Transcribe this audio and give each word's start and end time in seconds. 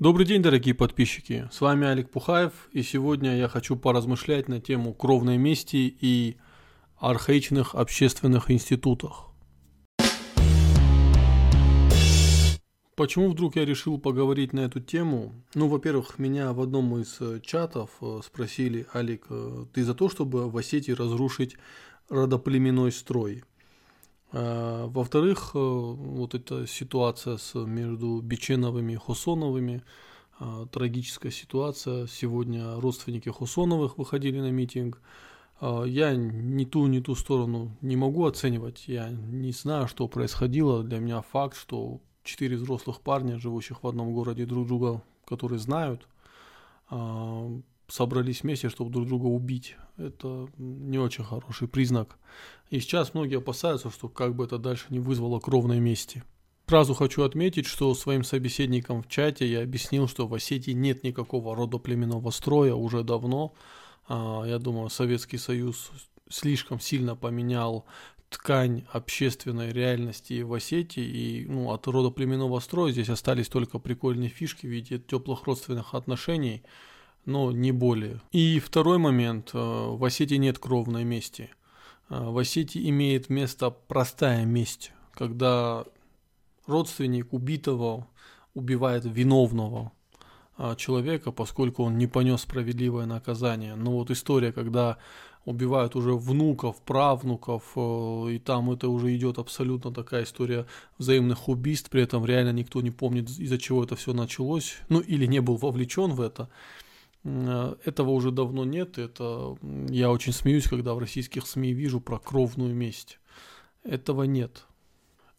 Добрый 0.00 0.26
день, 0.26 0.42
дорогие 0.42 0.74
подписчики. 0.74 1.48
С 1.52 1.60
вами 1.60 1.86
Олег 1.86 2.10
Пухаев, 2.10 2.68
и 2.72 2.82
сегодня 2.82 3.36
я 3.36 3.46
хочу 3.46 3.76
поразмышлять 3.76 4.48
на 4.48 4.60
тему 4.60 4.92
кровной 4.92 5.38
мести 5.38 5.96
и 6.00 6.36
архаичных 6.98 7.76
общественных 7.76 8.50
институтах. 8.50 9.30
Почему 12.96 13.30
вдруг 13.30 13.54
я 13.54 13.64
решил 13.64 13.98
поговорить 13.98 14.52
на 14.52 14.60
эту 14.60 14.80
тему? 14.80 15.32
Ну, 15.54 15.68
во-первых, 15.68 16.18
меня 16.18 16.52
в 16.52 16.60
одном 16.60 16.98
из 16.98 17.16
э, 17.20 17.38
чатов 17.40 17.90
э, 18.00 18.20
спросили, 18.24 18.88
Алик, 18.92 19.26
э, 19.30 19.66
ты 19.72 19.84
за 19.84 19.94
то, 19.94 20.08
чтобы 20.08 20.50
в 20.50 20.56
Осетии 20.56 20.90
разрушить 20.90 21.56
родоплеменной 22.08 22.90
строй? 22.90 23.44
А, 24.36 24.88
во-вторых, 24.88 25.54
вот 25.54 26.34
эта 26.34 26.66
ситуация 26.66 27.36
с, 27.36 27.54
между 27.54 28.20
Биченовыми 28.20 28.94
и 28.94 28.96
Хусоновыми, 28.96 29.84
а, 30.40 30.66
трагическая 30.66 31.30
ситуация. 31.30 32.08
Сегодня 32.08 32.80
родственники 32.80 33.28
Хусоновых 33.28 33.96
выходили 33.96 34.40
на 34.40 34.50
митинг. 34.50 35.00
Я 35.60 36.16
ни 36.16 36.64
ту, 36.64 36.88
ни 36.88 36.98
ту 36.98 37.14
сторону 37.14 37.70
не 37.80 37.94
могу 37.96 38.26
оценивать. 38.26 38.84
Я 38.88 39.08
не 39.08 39.52
знаю, 39.52 39.86
что 39.86 40.08
происходило. 40.08 40.82
Для 40.82 40.98
меня 40.98 41.22
факт, 41.22 41.56
что 41.56 42.00
четыре 42.24 42.56
взрослых 42.56 43.00
парня, 43.00 43.38
живущих 43.38 43.84
в 43.84 43.86
одном 43.86 44.12
городе 44.12 44.46
друг 44.46 44.66
друга, 44.66 45.00
которые 45.24 45.60
знают, 45.60 46.08
собрались 47.88 48.42
вместе, 48.42 48.68
чтобы 48.68 48.90
друг 48.90 49.06
друга 49.06 49.26
убить. 49.26 49.76
Это 49.96 50.48
не 50.56 50.98
очень 50.98 51.24
хороший 51.24 51.68
признак. 51.68 52.18
И 52.70 52.80
сейчас 52.80 53.14
многие 53.14 53.38
опасаются, 53.38 53.90
что 53.90 54.08
как 54.08 54.34
бы 54.34 54.44
это 54.44 54.58
дальше 54.58 54.86
не 54.90 54.98
вызвало 54.98 55.40
кровной 55.40 55.80
мести. 55.80 56.24
Сразу 56.66 56.94
хочу 56.94 57.22
отметить, 57.22 57.66
что 57.66 57.94
своим 57.94 58.24
собеседникам 58.24 59.02
в 59.02 59.08
чате 59.08 59.46
я 59.46 59.62
объяснил, 59.62 60.08
что 60.08 60.26
в 60.26 60.34
Осетии 60.34 60.70
нет 60.70 61.04
никакого 61.04 61.54
родоплеменного 61.54 62.30
строя 62.30 62.74
уже 62.74 63.04
давно. 63.04 63.52
А, 64.08 64.44
я 64.46 64.58
думаю, 64.58 64.88
Советский 64.88 65.36
Союз 65.36 65.90
слишком 66.30 66.80
сильно 66.80 67.16
поменял 67.16 67.84
ткань 68.30 68.84
общественной 68.90 69.72
реальности 69.72 70.42
в 70.42 70.54
Осетии, 70.54 71.04
и 71.04 71.46
ну, 71.46 71.70
от 71.70 71.86
рода 71.86 72.10
племенного 72.10 72.58
строя 72.60 72.90
здесь 72.90 73.08
остались 73.08 73.48
только 73.48 73.78
прикольные 73.78 74.28
фишки 74.28 74.66
в 74.66 74.70
виде 74.70 74.98
теплых 74.98 75.44
родственных 75.44 75.94
отношений, 75.94 76.64
но 77.26 77.52
не 77.52 77.72
более. 77.72 78.20
И 78.32 78.60
второй 78.60 78.98
момент, 78.98 79.50
э, 79.54 79.58
в 79.58 80.04
Осетии 80.04 80.36
нет 80.36 80.58
кровной 80.58 81.04
мести. 81.04 81.50
Э, 82.10 82.28
в 82.28 82.38
Осетии 82.38 82.88
имеет 82.90 83.30
место 83.30 83.70
простая 83.70 84.44
месть, 84.44 84.92
когда 85.12 85.84
родственник 86.66 87.32
убитого 87.32 88.06
убивает 88.54 89.04
виновного 89.04 89.92
э, 90.58 90.74
человека, 90.76 91.32
поскольку 91.32 91.84
он 91.84 91.98
не 91.98 92.06
понес 92.06 92.42
справедливое 92.42 93.06
наказание. 93.06 93.74
Но 93.74 93.92
вот 93.92 94.10
история, 94.10 94.52
когда 94.52 94.98
убивают 95.46 95.94
уже 95.94 96.14
внуков, 96.14 96.80
правнуков, 96.82 97.76
и 97.76 98.38
там 98.38 98.70
это 98.70 98.88
уже 98.88 99.14
идет 99.14 99.38
абсолютно 99.38 99.92
такая 99.92 100.24
история 100.24 100.64
взаимных 100.96 101.50
убийств, 101.50 101.90
при 101.90 102.02
этом 102.02 102.24
реально 102.24 102.52
никто 102.52 102.80
не 102.80 102.90
помнит, 102.90 103.28
из-за 103.28 103.58
чего 103.58 103.84
это 103.84 103.94
все 103.94 104.14
началось, 104.14 104.76
ну 104.88 105.00
или 105.00 105.26
не 105.26 105.40
был 105.40 105.56
вовлечен 105.56 106.12
в 106.12 106.22
это. 106.22 106.48
Э, 107.24 107.74
этого 107.84 108.10
уже 108.10 108.30
давно 108.30 108.64
нет, 108.64 108.98
это 108.98 109.56
я 109.88 110.10
очень 110.10 110.32
смеюсь, 110.32 110.68
когда 110.68 110.94
в 110.94 110.98
российских 110.98 111.46
СМИ 111.46 111.72
вижу 111.72 112.00
про 112.00 112.18
кровную 112.18 112.74
месть. 112.74 113.18
Этого 113.82 114.22
нет. 114.24 114.66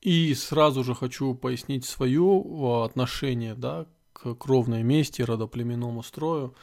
И 0.01 0.35
сразу 0.35 0.83
же 0.83 0.93
хочу 0.93 1.33
пояснить 1.33 1.85
свое 1.85 2.21
э, 2.21 2.85
отношение 2.85 3.55
да, 3.55 3.87
к 4.13 4.35
кровной 4.35 4.83
мести, 4.83 5.23
родоплеменному 5.23 6.03
строю. 6.03 6.53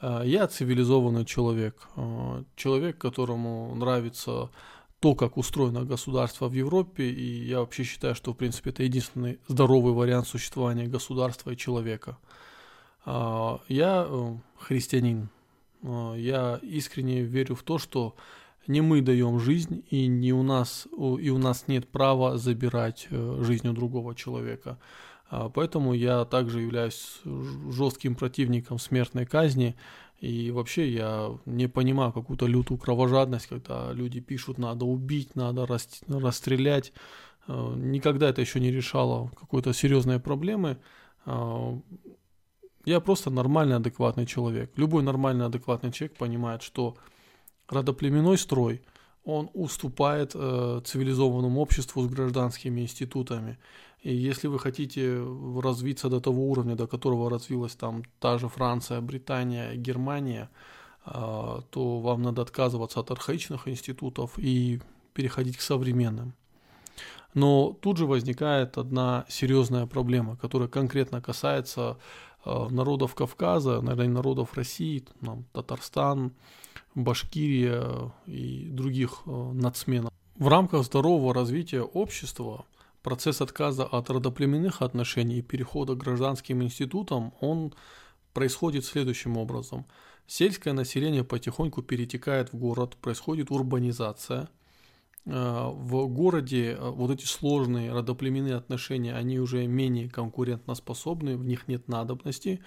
Э, 0.00 0.22
я 0.24 0.46
цивилизованный 0.46 1.24
человек, 1.24 1.88
э, 1.96 2.44
человек, 2.54 2.98
которому 2.98 3.74
нравится 3.74 4.50
то, 5.00 5.16
как 5.16 5.36
устроено 5.36 5.84
государство 5.84 6.48
в 6.48 6.52
Европе, 6.52 7.10
и 7.10 7.44
я 7.44 7.60
вообще 7.60 7.82
считаю, 7.82 8.14
что, 8.14 8.32
в 8.32 8.36
принципе, 8.36 8.70
это 8.70 8.84
единственный 8.84 9.40
здоровый 9.48 9.92
вариант 9.92 10.28
существования 10.28 10.86
государства 10.86 11.50
и 11.50 11.56
человека. 11.56 12.16
Э, 13.06 13.58
я 13.68 14.08
христианин, 14.58 15.28
я 15.82 16.58
искренне 16.62 17.22
верю 17.22 17.54
в 17.54 17.62
то, 17.62 17.78
что 17.78 18.16
не 18.66 18.80
мы 18.80 19.02
даем 19.02 19.38
жизнь, 19.38 19.84
и, 19.90 20.06
не 20.06 20.32
у 20.32 20.42
нас, 20.42 20.88
и 21.20 21.28
у 21.28 21.38
нас 21.38 21.68
нет 21.68 21.86
права 21.88 22.38
забирать 22.38 23.08
жизнь 23.10 23.68
у 23.68 23.74
другого 23.74 24.14
человека. 24.14 24.78
А, 25.30 25.48
поэтому 25.48 25.94
я 25.94 26.24
также 26.24 26.60
являюсь 26.60 27.20
жестким 27.24 28.14
противником 28.14 28.78
смертной 28.78 29.26
казни. 29.26 29.76
И 30.20 30.50
вообще 30.52 30.88
я 30.90 31.36
не 31.44 31.66
понимаю 31.66 32.12
какую-то 32.12 32.46
лютую 32.46 32.78
кровожадность, 32.78 33.48
когда 33.48 33.92
люди 33.92 34.20
пишут, 34.20 34.58
надо 34.58 34.84
убить, 34.84 35.34
надо 35.34 35.66
расстрелять. 35.66 36.92
А, 37.46 37.74
никогда 37.74 38.28
это 38.28 38.40
еще 38.40 38.60
не 38.60 38.70
решало 38.70 39.28
какой-то 39.28 39.72
серьезной 39.72 40.20
проблемы. 40.20 40.78
Я 42.84 43.00
просто 43.00 43.30
нормальный, 43.30 43.76
адекватный 43.76 44.26
человек. 44.26 44.72
Любой 44.76 45.02
нормальный, 45.02 45.46
адекватный 45.46 45.92
человек 45.92 46.16
понимает, 46.18 46.62
что 46.62 46.96
родоплеменной 47.68 48.38
строй– 48.38 48.82
он 49.24 49.50
уступает 49.54 50.32
э, 50.34 50.80
цивилизованному 50.84 51.60
обществу 51.60 52.02
с 52.02 52.08
гражданскими 52.08 52.82
институтами. 52.82 53.58
И 54.02 54.14
если 54.14 54.48
вы 54.48 54.58
хотите 54.58 55.18
развиться 55.62 56.08
до 56.08 56.20
того 56.20 56.50
уровня, 56.50 56.76
до 56.76 56.86
которого 56.86 57.30
развилась 57.30 57.74
там 57.74 58.02
та 58.20 58.38
же 58.38 58.48
Франция, 58.48 59.00
Британия, 59.00 59.74
Германия, 59.76 60.50
э, 61.06 61.60
то 61.70 62.00
вам 62.00 62.22
надо 62.22 62.42
отказываться 62.42 63.00
от 63.00 63.10
архаичных 63.10 63.66
институтов 63.66 64.38
и 64.38 64.80
переходить 65.14 65.56
к 65.56 65.62
современным. 65.62 66.34
Но 67.32 67.72
тут 67.80 67.96
же 67.96 68.06
возникает 68.06 68.78
одна 68.78 69.24
серьезная 69.28 69.86
проблема, 69.86 70.36
которая 70.36 70.68
конкретно 70.68 71.20
касается 71.20 71.96
народов 72.44 73.14
Кавказа, 73.14 73.80
наверное, 73.80 74.14
народов 74.14 74.54
России, 74.54 75.04
там, 75.20 75.44
Татарстан, 75.52 76.32
Башкирия 76.94 78.12
и 78.26 78.68
других 78.70 79.22
э, 79.26 79.30
нацменов. 79.30 80.12
В 80.36 80.48
рамках 80.48 80.84
здорового 80.84 81.34
развития 81.34 81.82
общества 81.82 82.64
процесс 83.02 83.40
отказа 83.40 83.84
от 83.84 84.10
родоплеменных 84.10 84.82
отношений 84.82 85.38
и 85.38 85.42
перехода 85.42 85.94
к 85.94 85.98
гражданским 85.98 86.62
институтам, 86.62 87.32
он 87.40 87.74
происходит 88.32 88.84
следующим 88.84 89.36
образом. 89.36 89.86
Сельское 90.26 90.72
население 90.72 91.22
потихоньку 91.22 91.82
перетекает 91.82 92.52
в 92.52 92.56
город, 92.56 92.96
происходит 92.96 93.50
урбанизация. 93.50 94.48
Э, 95.26 95.70
в 95.72 96.06
городе 96.06 96.72
э, 96.72 96.90
вот 96.90 97.10
эти 97.10 97.24
сложные 97.24 97.92
родоплеменные 97.92 98.56
отношения, 98.56 99.14
они 99.14 99.38
уже 99.38 99.66
менее 99.66 100.10
конкурентоспособны, 100.10 101.36
в 101.36 101.44
них 101.44 101.66
нет 101.66 101.88
надобности. 101.88 102.62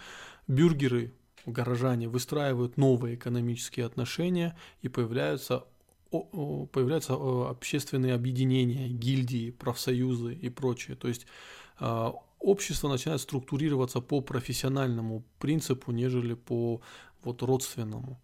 Бюргеры 0.47 1.13
горожане 1.45 2.09
выстраивают 2.09 2.77
новые 2.77 3.15
экономические 3.15 3.85
отношения 3.85 4.57
и 4.81 4.89
появляются 4.89 5.65
появляются 6.09 7.15
общественные 7.49 8.13
объединения, 8.13 8.87
гильдии, 8.87 9.51
профсоюзы 9.51 10.33
и 10.35 10.47
прочее. 10.47 10.95
То 10.95 11.09
есть 11.09 11.27
общество 12.39 12.87
начинает 12.87 13.19
структурироваться 13.19 13.99
по 13.99 14.21
профессиональному 14.21 15.25
принципу, 15.37 15.91
нежели 15.91 16.33
по 16.33 16.79
вот 17.23 17.41
родственному. 17.41 18.21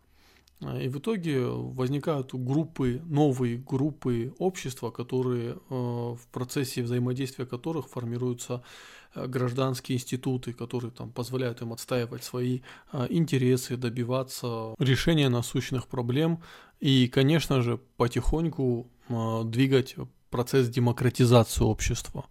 А, 0.61 0.79
и 0.79 0.87
в 0.87 0.99
итоге 0.99 1.45
возникают 1.45 2.33
группы, 2.33 3.01
новые 3.05 3.57
группы 3.57 4.33
общества, 4.39 4.91
которые 4.91 5.57
в 5.69 6.19
процессе 6.31 6.83
взаимодействия 6.83 7.45
которых 7.45 7.87
формируются 7.87 8.63
Э, 9.15 9.27
гражданские 9.27 9.97
институты, 9.97 10.53
которые 10.53 10.91
там 10.91 11.11
позволяют 11.11 11.61
им 11.61 11.73
отстаивать 11.73 12.23
свои 12.23 12.61
интересы, 13.09 13.77
добиваться 13.77 14.73
решения 14.79 15.29
насущных 15.29 15.87
проблем 15.87 16.41
и, 16.79 17.07
конечно 17.07 17.61
же, 17.61 17.79
потихоньку 17.97 18.87
двигать 19.45 19.95
процесс 20.29 20.69
демократизации 20.69 21.63
общества. 21.63 22.25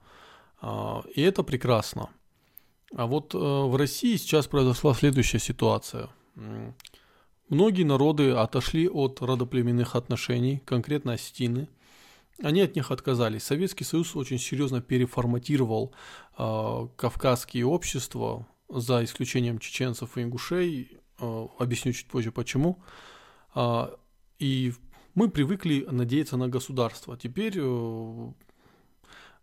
И 1.15 1.21
это 1.21 1.43
прекрасно. 1.43 2.09
А 2.95 3.07
вот 3.07 3.35
в 3.35 3.77
России 3.77 4.17
сейчас 4.17 4.47
произошла 4.47 4.95
следующая 4.95 5.39
ситуация. 5.39 6.09
Многие 7.53 7.85
народы 7.85 8.31
отошли 8.31 8.89
от 8.89 9.21
родоплеменных 9.21 9.95
отношений, 9.95 10.63
конкретно 10.65 11.13
осетины– 11.13 11.69
они 12.43 12.61
от 12.61 12.75
них 12.75 12.91
отказались. 12.91 13.45
Советский 13.45 13.85
Союз 13.85 14.17
очень 14.17 14.39
серьезно 14.39 14.81
переформатировал 14.81 15.93
э, 16.37 16.89
кавказские 16.97 17.67
общества, 17.67 18.47
за 18.69 19.05
исключением 19.05 19.59
чеченцев 19.59 20.17
и 20.17 20.23
ингушей. 20.23 20.99
Э, 21.21 21.47
объясню 21.59 21.93
чуть 21.93 22.09
позже 22.09 22.33
почему. 22.33 22.83
Э, 23.55 23.89
и 24.39 24.73
мы 25.15 25.31
привыкли 25.31 25.87
надеяться 25.91 26.37
на 26.37 26.49
государство. 26.49 27.17
Теперь 27.17 27.55
э, 27.57 28.33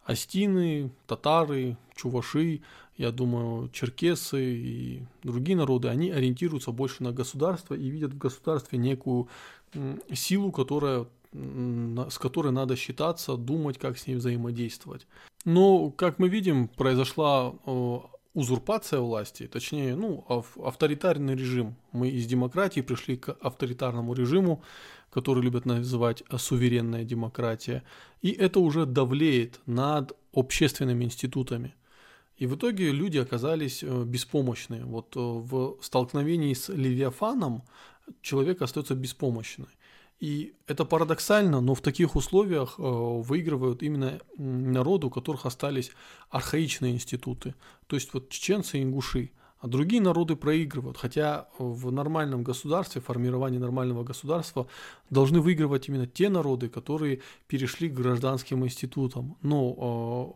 Астины, 0.09 0.89
татары, 1.05 1.77
чуваши, 1.95 2.61
я 2.97 3.11
думаю, 3.11 3.69
черкесы 3.69 4.55
и 4.55 5.03
другие 5.21 5.55
народы, 5.55 5.87
они 5.87 6.09
ориентируются 6.09 6.71
больше 6.71 7.03
на 7.03 7.11
государство 7.11 7.75
и 7.75 7.89
видят 7.89 8.13
в 8.13 8.17
государстве 8.17 8.79
некую 8.79 9.27
силу, 10.11 10.51
которая, 10.51 11.05
с 11.31 12.17
которой 12.17 12.51
надо 12.51 12.75
считаться, 12.75 13.37
думать, 13.37 13.77
как 13.77 13.99
с 13.99 14.07
ней 14.07 14.15
взаимодействовать. 14.15 15.05
Но, 15.45 15.91
как 15.91 16.17
мы 16.17 16.27
видим, 16.27 16.69
произошла 16.69 17.53
узурпация 18.33 19.01
власти, 19.01 19.47
точнее, 19.47 19.95
ну, 19.95 20.25
авторитарный 20.63 21.35
режим. 21.35 21.75
Мы 21.91 22.09
из 22.09 22.25
демократии 22.25 22.81
пришли 22.81 23.15
к 23.15 23.37
авторитарному 23.41 24.13
режиму, 24.15 24.63
который 25.09 25.43
любят 25.43 25.65
называть 25.65 26.23
суверенная 26.37 27.03
демократия. 27.03 27.83
И 28.21 28.31
это 28.31 28.59
уже 28.59 28.85
давлеет 28.85 29.59
над 29.65 30.13
общественными 30.33 31.05
институтами. 31.05 31.75
И 32.37 32.45
в 32.45 32.55
итоге 32.55 32.91
люди 32.91 33.17
оказались 33.17 33.83
э, 33.83 34.03
беспомощны. 34.05 34.85
Вот 34.85 35.15
э, 35.15 35.19
в 35.19 35.77
столкновении 35.81 36.53
с 36.53 36.69
Левиафаном 36.69 37.63
человек 38.21 38.61
остается 38.61 38.95
беспомощный. 38.95 39.67
И 40.21 40.53
это 40.67 40.85
парадоксально, 40.85 41.61
но 41.61 41.75
в 41.75 41.81
таких 41.81 42.15
условиях 42.15 42.75
э, 42.77 42.81
выигрывают 42.81 43.83
именно 43.83 44.19
народы, 44.37 45.07
у 45.07 45.09
которых 45.09 45.45
остались 45.45 45.91
архаичные 46.29 46.93
институты. 46.93 47.55
То 47.87 47.95
есть 47.95 48.13
вот 48.13 48.29
чеченцы 48.29 48.79
и 48.79 48.83
ингуши. 48.83 49.31
А 49.59 49.67
другие 49.67 50.01
народы 50.01 50.35
проигрывают. 50.35 50.97
Хотя 50.97 51.49
в 51.57 51.91
нормальном 51.91 52.43
государстве, 52.43 53.01
формировании 53.01 53.57
нормального 53.57 54.03
государства 54.03 54.67
должны 55.09 55.41
выигрывать 55.41 55.89
именно 55.89 56.07
те 56.07 56.29
народы, 56.29 56.69
которые 56.69 57.21
перешли 57.47 57.89
к 57.89 57.93
гражданским 57.93 58.65
институтам. 58.65 59.37
Но 59.41 60.35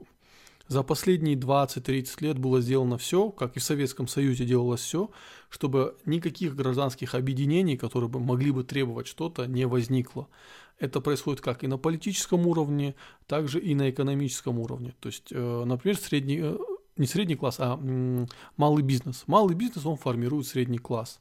за 0.67 0.83
последние 0.83 1.35
20-30 1.35 2.07
лет 2.21 2.37
было 2.37 2.61
сделано 2.61 2.97
все, 2.97 3.29
как 3.29 3.55
и 3.55 3.59
в 3.59 3.63
Советском 3.63 4.07
Союзе 4.07 4.45
делалось 4.45 4.81
все, 4.81 5.09
чтобы 5.49 5.95
никаких 6.05 6.55
гражданских 6.55 7.15
объединений, 7.15 7.77
которые 7.77 8.09
бы 8.09 8.19
могли 8.19 8.51
бы 8.51 8.63
требовать 8.63 9.07
что-то, 9.07 9.45
не 9.45 9.67
возникло. 9.67 10.27
Это 10.79 10.99
происходит 11.01 11.41
как 11.41 11.63
и 11.63 11.67
на 11.67 11.77
политическом 11.77 12.47
уровне, 12.47 12.95
так 13.27 13.47
же 13.47 13.59
и 13.59 13.75
на 13.75 13.89
экономическом 13.89 14.57
уровне. 14.59 14.93
То 14.99 15.07
есть, 15.07 15.31
э, 15.31 15.63
например, 15.65 15.97
средний, 15.97 16.39
э, 16.41 16.57
не 16.97 17.07
средний 17.07 17.35
класс, 17.35 17.55
а 17.59 17.79
малый 18.57 18.83
бизнес. 18.83 19.23
Малый 19.27 19.55
бизнес, 19.55 19.85
он 19.85 19.97
формирует 19.97 20.47
средний 20.47 20.77
класс. 20.77 21.19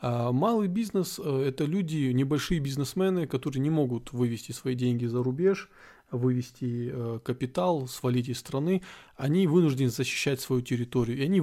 А 0.00 0.32
малый 0.32 0.68
бизнес 0.68 1.20
э,– 1.22 1.44
это 1.48 1.64
люди, 1.64 2.10
небольшие 2.12 2.60
бизнесмены, 2.60 3.26
которые 3.26 3.60
не 3.60 3.70
могут 3.70 4.12
вывести 4.12 4.52
свои 4.52 4.74
деньги 4.74 5.06
за 5.06 5.22
рубеж, 5.22 5.70
вывести 6.10 6.90
э, 6.92 7.20
капитал, 7.24 7.86
свалить 7.86 8.28
из 8.28 8.38
страны, 8.38 8.82
они 9.16 9.46
вынуждены 9.46 9.90
защищать 9.90 10.40
свою 10.40 10.62
территорию, 10.62 11.18
и 11.18 11.22
они 11.22 11.40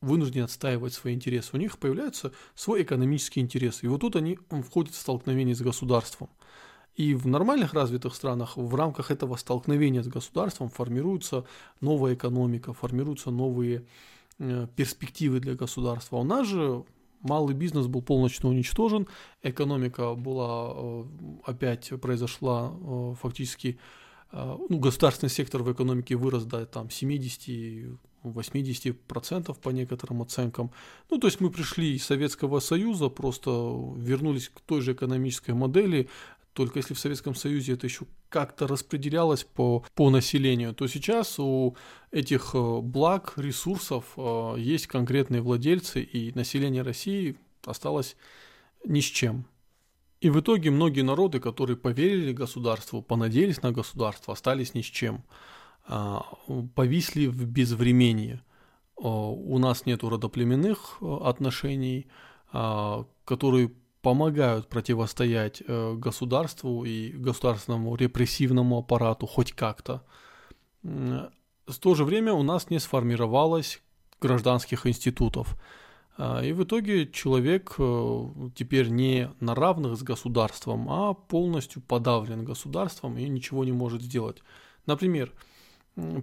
вынуждены 0.00 0.42
отстаивать 0.42 0.92
свои 0.92 1.14
интересы. 1.14 1.50
У 1.54 1.56
них 1.56 1.78
появляется 1.78 2.32
свой 2.54 2.82
экономический 2.82 3.40
интерес. 3.40 3.82
И 3.82 3.88
вот 3.88 4.02
тут 4.02 4.16
они 4.16 4.38
входят 4.68 4.94
в 4.94 4.98
столкновение 4.98 5.54
с 5.54 5.62
государством. 5.62 6.28
И 6.96 7.14
в 7.14 7.26
нормальных 7.26 7.74
развитых 7.74 8.14
странах 8.14 8.56
в 8.56 8.74
рамках 8.74 9.10
этого 9.10 9.36
столкновения 9.36 10.02
с 10.02 10.08
государством 10.08 10.68
формируется 10.68 11.44
новая 11.80 12.14
экономика, 12.14 12.72
формируются 12.72 13.30
новые 13.30 13.84
э, 14.38 14.66
перспективы 14.76 15.40
для 15.40 15.54
государства. 15.54 16.16
У 16.16 16.24
нас 16.24 16.46
же 16.46 16.84
малый 17.20 17.54
бизнес 17.54 17.86
был 17.86 18.02
полностью 18.02 18.48
уничтожен, 18.48 19.08
экономика 19.42 20.14
была 20.14 20.72
э, 20.74 21.04
опять 21.44 21.92
произошла 22.00 22.72
фактически 23.20 23.78
а, 24.36 24.58
ну, 24.68 24.78
государственный 24.78 25.30
сектор 25.30 25.62
в 25.62 25.72
экономике 25.72 26.16
вырос 26.16 26.44
до 26.44 26.66
там 26.66 26.88
70-80% 26.88 29.56
по 29.60 29.70
некоторым 29.70 30.22
оценкам. 30.22 30.72
Ну, 31.08 31.18
то 31.18 31.28
есть 31.28 31.40
мы 31.40 31.50
пришли 31.50 31.94
из 31.94 32.04
Советского 32.04 32.58
Союза, 32.58 33.10
просто 33.10 33.50
вернулись 33.96 34.48
к 34.48 34.58
той 34.60 34.80
же 34.80 34.94
экономической 34.94 35.52
модели, 35.52 36.08
только 36.54 36.78
если 36.78 36.94
в 36.94 36.98
Советском 36.98 37.34
Союзе 37.34 37.74
это 37.74 37.86
еще 37.86 38.06
как-то 38.28 38.66
распределялось 38.66 39.44
по, 39.44 39.84
по 39.94 40.08
населению, 40.10 40.74
то 40.74 40.86
сейчас 40.86 41.38
у 41.38 41.76
этих 42.10 42.54
э, 42.54 42.80
благ, 42.80 43.34
ресурсов 43.36 44.14
э, 44.16 44.54
есть 44.58 44.86
конкретные 44.86 45.42
владельцы, 45.42 46.00
и 46.00 46.32
население 46.34 46.82
России 46.82 47.36
осталось 47.66 48.16
ни 48.86 49.00
с 49.00 49.04
чем. 49.04 49.46
И 50.20 50.30
в 50.30 50.40
итоге 50.40 50.70
многие 50.70 51.02
народы, 51.02 51.38
которые 51.38 51.76
поверили 51.76 52.32
государству, 52.32 53.02
понадеялись 53.02 53.62
на 53.62 53.72
государство, 53.72 54.32
остались 54.32 54.74
ни 54.74 54.80
с 54.80 54.86
чем. 54.86 55.22
А, 55.86 56.24
повисли 56.74 57.26
в 57.26 57.44
безвремении. 57.46 58.40
У 58.96 59.58
нас 59.58 59.86
нет 59.86 60.02
родоплеменных 60.02 60.98
э, 61.00 61.18
отношений, 61.24 62.06
а, 62.52 63.06
которые 63.24 63.72
помогают 64.04 64.68
противостоять 64.68 65.62
э, 65.66 65.94
государству 65.94 66.84
и 66.84 67.08
государственному 67.10 67.96
репрессивному 67.96 68.78
аппарату 68.78 69.26
хоть 69.26 69.52
как-то. 69.52 70.02
В 70.82 71.78
то 71.80 71.94
же 71.94 72.04
время 72.04 72.34
у 72.34 72.42
нас 72.42 72.68
не 72.68 72.78
сформировалось 72.78 73.80
гражданских 74.20 74.86
институтов. 74.86 75.56
А, 76.18 76.42
и 76.42 76.52
в 76.52 76.62
итоге 76.62 77.10
человек 77.10 77.76
э, 77.78 78.26
теперь 78.54 78.88
не 78.88 79.30
на 79.40 79.54
равных 79.54 79.96
с 79.96 80.02
государством, 80.02 80.86
а 80.90 81.14
полностью 81.14 81.80
подавлен 81.80 82.44
государством 82.44 83.16
и 83.16 83.26
ничего 83.26 83.64
не 83.64 83.72
может 83.72 84.02
сделать. 84.02 84.42
Например, 84.84 85.32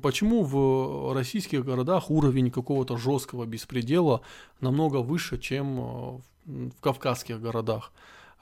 почему 0.03 0.43
в 0.43 1.13
российских 1.15 1.65
городах 1.65 2.11
уровень 2.11 2.51
какого-то 2.51 2.97
жесткого 2.97 3.45
беспредела 3.45 4.21
намного 4.59 4.97
выше, 4.97 5.39
чем 5.39 5.79
э, 5.79 6.19
в 6.45 6.81
кавказских 6.81 7.41
городах, 7.41 7.91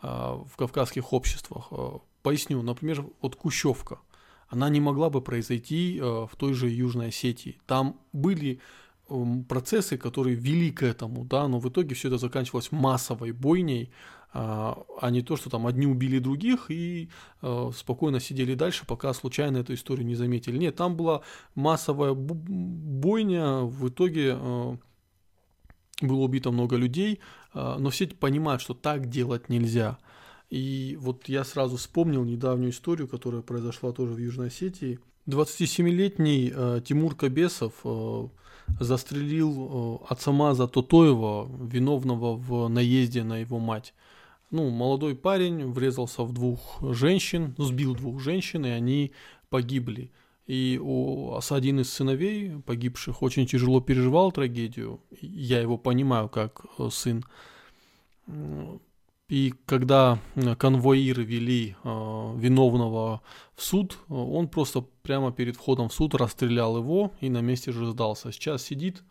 э, 0.01 0.07
в 0.07 0.55
кавказских 0.57 1.13
обществах? 1.13 1.71
Поясню, 2.21 2.61
например, 2.61 3.05
вот 3.21 3.35
Кущевка. 3.35 3.99
Она 4.47 4.69
не 4.69 4.81
могла 4.81 5.09
бы 5.09 5.21
произойти 5.21 5.99
в 6.01 6.31
той 6.37 6.53
же 6.53 6.69
Южной 6.69 7.09
Осетии. 7.09 7.59
Там 7.67 7.99
были 8.13 8.59
процессы, 9.47 9.97
которые 9.97 10.35
вели 10.35 10.71
к 10.71 10.83
этому, 10.83 11.23
да, 11.25 11.47
но 11.47 11.59
в 11.59 11.69
итоге 11.69 11.95
все 11.95 12.09
это 12.09 12.17
заканчивалось 12.17 12.71
массовой 12.71 13.31
бойней, 13.31 13.91
а, 14.33 14.83
а 15.01 15.09
не 15.09 15.21
то, 15.21 15.35
что 15.35 15.49
там 15.49 15.65
одни 15.65 15.87
убили 15.87 16.19
других 16.19 16.69
и 16.69 17.09
спокойно 17.75 18.19
сидели 18.19 18.53
дальше, 18.55 18.85
пока 18.85 19.13
случайно 19.13 19.57
эту 19.57 19.73
историю 19.73 20.05
не 20.05 20.15
заметили. 20.15 20.57
Нет, 20.57 20.75
там 20.75 20.95
была 20.95 21.21
массовая 21.55 22.13
бойня, 22.13 23.61
в 23.61 23.89
итоге 23.89 24.35
было 26.01 26.19
убито 26.19 26.51
много 26.51 26.75
людей, 26.75 27.19
но 27.53 27.89
все 27.89 28.07
понимают, 28.07 28.61
что 28.61 28.73
так 28.73 29.09
делать 29.09 29.49
нельзя. 29.49 29.97
И 30.49 30.97
вот 30.99 31.29
я 31.29 31.43
сразу 31.43 31.77
вспомнил 31.77 32.23
недавнюю 32.23 32.71
историю, 32.71 33.07
которая 33.07 33.41
произошла 33.41 33.91
тоже 33.91 34.13
в 34.13 34.17
Южной 34.17 34.47
Осетии. 34.47 34.99
27-летний 35.27 36.51
э, 36.55 36.81
Тимур 36.83 37.15
Кабесов 37.15 37.73
э, 37.83 38.27
застрелил 38.79 39.99
э, 40.01 40.11
Ацамаза 40.11 40.67
Тотоева, 40.67 41.47
виновного 41.67 42.35
в 42.35 42.67
наезде 42.67 43.23
на 43.23 43.37
его 43.37 43.59
мать. 43.59 43.93
Ну, 44.49 44.69
молодой 44.71 45.15
парень 45.15 45.71
врезался 45.71 46.23
в 46.23 46.33
двух 46.33 46.79
женщин, 46.95 47.53
сбил 47.59 47.95
двух 47.95 48.19
женщин, 48.19 48.65
и 48.65 48.69
они 48.69 49.11
погибли. 49.49 50.11
И 50.49 50.79
у 50.81 51.39
один 51.51 51.79
из 51.79 51.93
сыновей 51.93 52.59
погибших 52.65 53.21
очень 53.21 53.45
тяжело 53.45 53.81
переживал 53.81 54.31
трагедию. 54.31 54.99
Я 55.21 55.61
его 55.61 55.77
понимаю 55.77 56.27
как 56.27 56.65
э, 56.79 56.89
сын. 56.91 57.23
И 59.27 59.53
когда 59.67 60.17
э, 60.33 60.55
конвоиры 60.55 61.23
вели 61.23 61.75
э, 61.83 62.33
виновного 62.35 63.21
в 63.55 63.61
суд, 63.61 63.99
э, 64.09 64.13
он 64.15 64.47
просто 64.47 64.81
прямо 65.03 65.31
перед 65.31 65.55
входом 65.55 65.89
в 65.89 65.93
суд 65.93 66.15
расстрелял 66.15 66.77
его 66.77 67.11
и 67.21 67.29
на 67.29 67.41
месте 67.41 67.71
же 67.71 67.85
сдался. 67.85 68.31
Сейчас 68.31 68.63
сидит. 68.63 69.03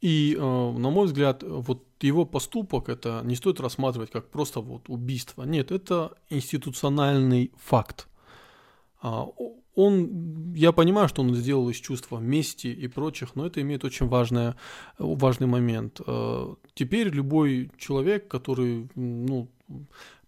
И, 0.00 0.34
э, 0.36 0.40
на 0.40 0.90
мой 0.90 1.06
взгляд, 1.06 1.44
вот 1.46 1.84
его 2.00 2.24
поступок 2.24 2.88
это 2.88 3.20
не 3.22 3.36
стоит 3.36 3.60
рассматривать 3.60 4.10
как 4.10 4.30
просто 4.30 4.58
вот 4.58 4.88
убийство. 4.88 5.44
Нет, 5.44 5.70
это 5.70 6.14
институциональный 6.28 7.52
факт. 7.56 8.08
А, 9.00 9.26
он, 9.76 10.52
я 10.54 10.72
понимаю, 10.72 11.08
что 11.08 11.22
он 11.22 11.34
сделал 11.34 11.68
из 11.68 11.76
чувства 11.76 12.18
мести 12.18 12.68
и 12.68 12.88
прочих, 12.88 13.36
но 13.36 13.46
это 13.46 13.60
имеет 13.60 13.84
очень 13.84 14.08
важное, 14.08 14.56
важный 14.98 15.46
момент. 15.46 16.00
Э, 16.06 16.54
теперь 16.74 17.08
любой 17.08 17.70
человек, 17.76 18.26
который 18.26 18.88
ну, 18.94 19.48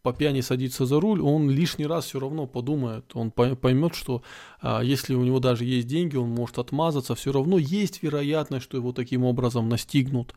по 0.03 0.13
пьяни 0.13 0.43
садится 0.43 0.85
за 0.85 1.01
руль, 1.01 1.23
он 1.23 1.51
лишний 1.51 1.87
раз 1.87 2.05
все 2.05 2.21
равно 2.21 2.47
подумает, 2.47 3.11
он 3.15 3.31
поймет, 3.31 3.95
что 3.95 4.23
а, 4.61 4.83
если 4.83 5.15
у 5.15 5.25
него 5.25 5.41
даже 5.41 5.65
есть 5.65 5.89
деньги, 5.89 6.17
он 6.17 6.29
может 6.29 6.59
отмазаться, 6.59 7.15
все 7.15 7.33
равно 7.33 7.57
есть 7.57 8.03
вероятность, 8.03 8.65
что 8.65 8.77
его 8.77 8.93
таким 8.93 9.25
образом 9.25 9.69
настигнут. 9.69 10.35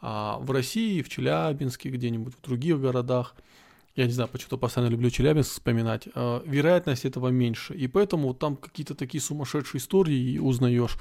А 0.00 0.38
в 0.40 0.50
России, 0.50 1.02
в 1.02 1.08
Челябинске, 1.08 1.90
где-нибудь 1.90 2.34
в 2.34 2.42
других 2.42 2.80
городах– 2.80 3.36
я 3.98 4.06
не 4.06 4.12
знаю, 4.12 4.28
почему-то 4.30 4.58
постоянно 4.58 4.92
люблю 4.92 5.10
Челябинск 5.10 5.50
вспоминать, 5.50 6.08
э, 6.14 6.40
вероятность 6.46 7.04
этого 7.04 7.28
меньше. 7.30 7.74
И 7.74 7.88
поэтому 7.88 8.32
там 8.32 8.54
какие-то 8.54 8.94
такие 8.94 9.20
сумасшедшие 9.20 9.80
истории 9.80 10.38
узнаешь, 10.38 10.96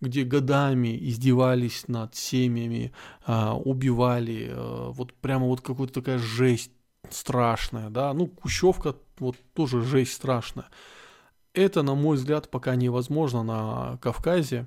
где 0.00 0.24
годами 0.24 0.98
издевались 1.00 1.86
над 1.86 2.16
семьями, 2.16 2.92
э, 3.28 3.50
убивали, 3.50 4.48
э, 4.50 4.90
вот 4.90 5.14
прямо 5.14 5.46
вот 5.46 5.60
какая-то 5.60 5.92
такая 5.92 6.18
жесть 6.18 6.72
страшная, 7.08 7.88
да, 7.88 8.12
ну, 8.14 8.26
Кущевка 8.26 8.96
вот 9.20 9.36
тоже 9.54 9.82
жесть 9.82 10.14
страшная. 10.14 10.66
Это, 11.54 11.82
на 11.82 11.94
мой 11.94 12.16
взгляд, 12.16 12.50
пока 12.50 12.74
невозможно 12.74 13.44
на 13.44 13.98
Кавказе, 13.98 14.66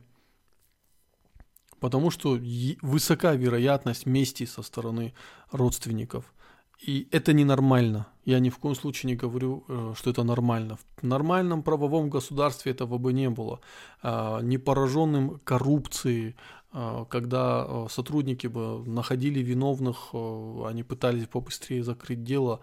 потому 1.82 2.12
что 2.12 2.40
высока 2.82 3.34
вероятность 3.34 4.06
мести 4.06 4.46
со 4.46 4.62
стороны 4.62 5.14
родственников– 5.52 6.34
и 6.86 7.08
это 7.12 7.34
ненормально. 7.34 8.08
Я 8.26 8.40
ни 8.40 8.50
в 8.50 8.58
коем 8.58 8.76
случае 8.76 9.12
не 9.12 9.16
говорю, 9.16 9.64
э, 9.68 9.94
что 9.96 10.10
это 10.10 10.24
нормально. 10.24 10.78
В 10.98 11.04
нормальном 11.04 11.64
правовом 11.64 12.10
государстве 12.10 12.74
этого 12.74 12.98
бы 12.98 13.14
не 13.14 13.30
было. 13.30 13.60
А, 14.02 14.42
не 14.42 14.58
пораженным 14.58 15.40
коррупцией, 15.46 16.36
а, 16.74 17.06
когда 17.06 17.66
э, 17.68 17.88
сотрудники 17.90 18.48
бы 18.48 18.84
находили 18.86 19.40
виновных, 19.40 20.10
э, 20.14 20.64
они 20.68 20.84
пытались 20.84 21.28
побыстрее 21.28 21.84
закрыть 21.84 22.24
дело, 22.24 22.60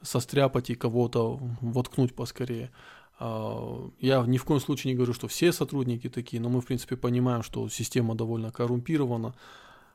состряпать 0.00 0.70
и 0.70 0.74
кого-то 0.74 1.38
воткнуть 1.60 2.14
поскорее. 2.14 2.70
Я 3.20 4.24
ни 4.26 4.36
в 4.36 4.44
коем 4.44 4.60
случае 4.60 4.92
не 4.92 4.96
говорю, 4.96 5.12
что 5.12 5.28
все 5.28 5.52
сотрудники 5.52 6.08
такие, 6.08 6.42
но 6.42 6.48
мы, 6.48 6.60
в 6.60 6.66
принципе, 6.66 6.96
понимаем, 6.96 7.44
что 7.44 7.68
система 7.68 8.16
довольно 8.16 8.50
коррумпирована. 8.50 9.34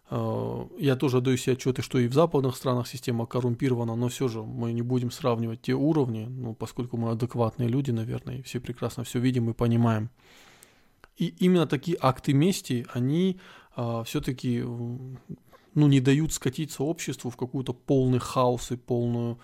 Э, 0.09 0.65
я 0.77 0.95
тоже 0.95 1.21
даю 1.21 1.37
себе 1.37 1.53
отчеты, 1.53 1.81
что 1.81 1.99
и 1.99 2.07
в 2.07 2.13
западных 2.13 2.55
странах 2.55 2.87
система 2.87 3.25
коррумпирована, 3.25 3.95
но 3.95 4.07
все 4.07 4.27
же 4.27 4.41
мы 4.41 4.73
не 4.73 4.81
будем 4.81 5.11
сравнивать 5.11 5.61
те 5.61 5.73
уровни, 5.73 6.25
ну, 6.25 6.53
поскольку 6.53 6.97
мы 6.97 7.11
адекватные 7.11 7.67
люди, 7.67 7.91
наверное, 7.91 8.37
и 8.37 8.41
все 8.41 8.59
прекрасно 8.59 9.03
все 9.03 9.19
видим 9.19 9.49
и 9.49 9.53
понимаем. 9.53 10.09
И 11.17 11.33
именно 11.39 11.65
такие 11.65 11.97
акты 11.99 12.33
мести, 12.33 12.85
они 12.93 13.39
а, 13.75 14.03
все-таки 14.03 14.61
ну, 14.61 15.87
не 15.87 15.99
дают 15.99 16.31
скатиться 16.31 16.83
обществу 16.83 17.29
в 17.31 17.37
какую-то 17.37 17.73
полный 17.73 18.19
хаос 18.19 18.71
и 18.71 18.75
полную, 18.75 19.39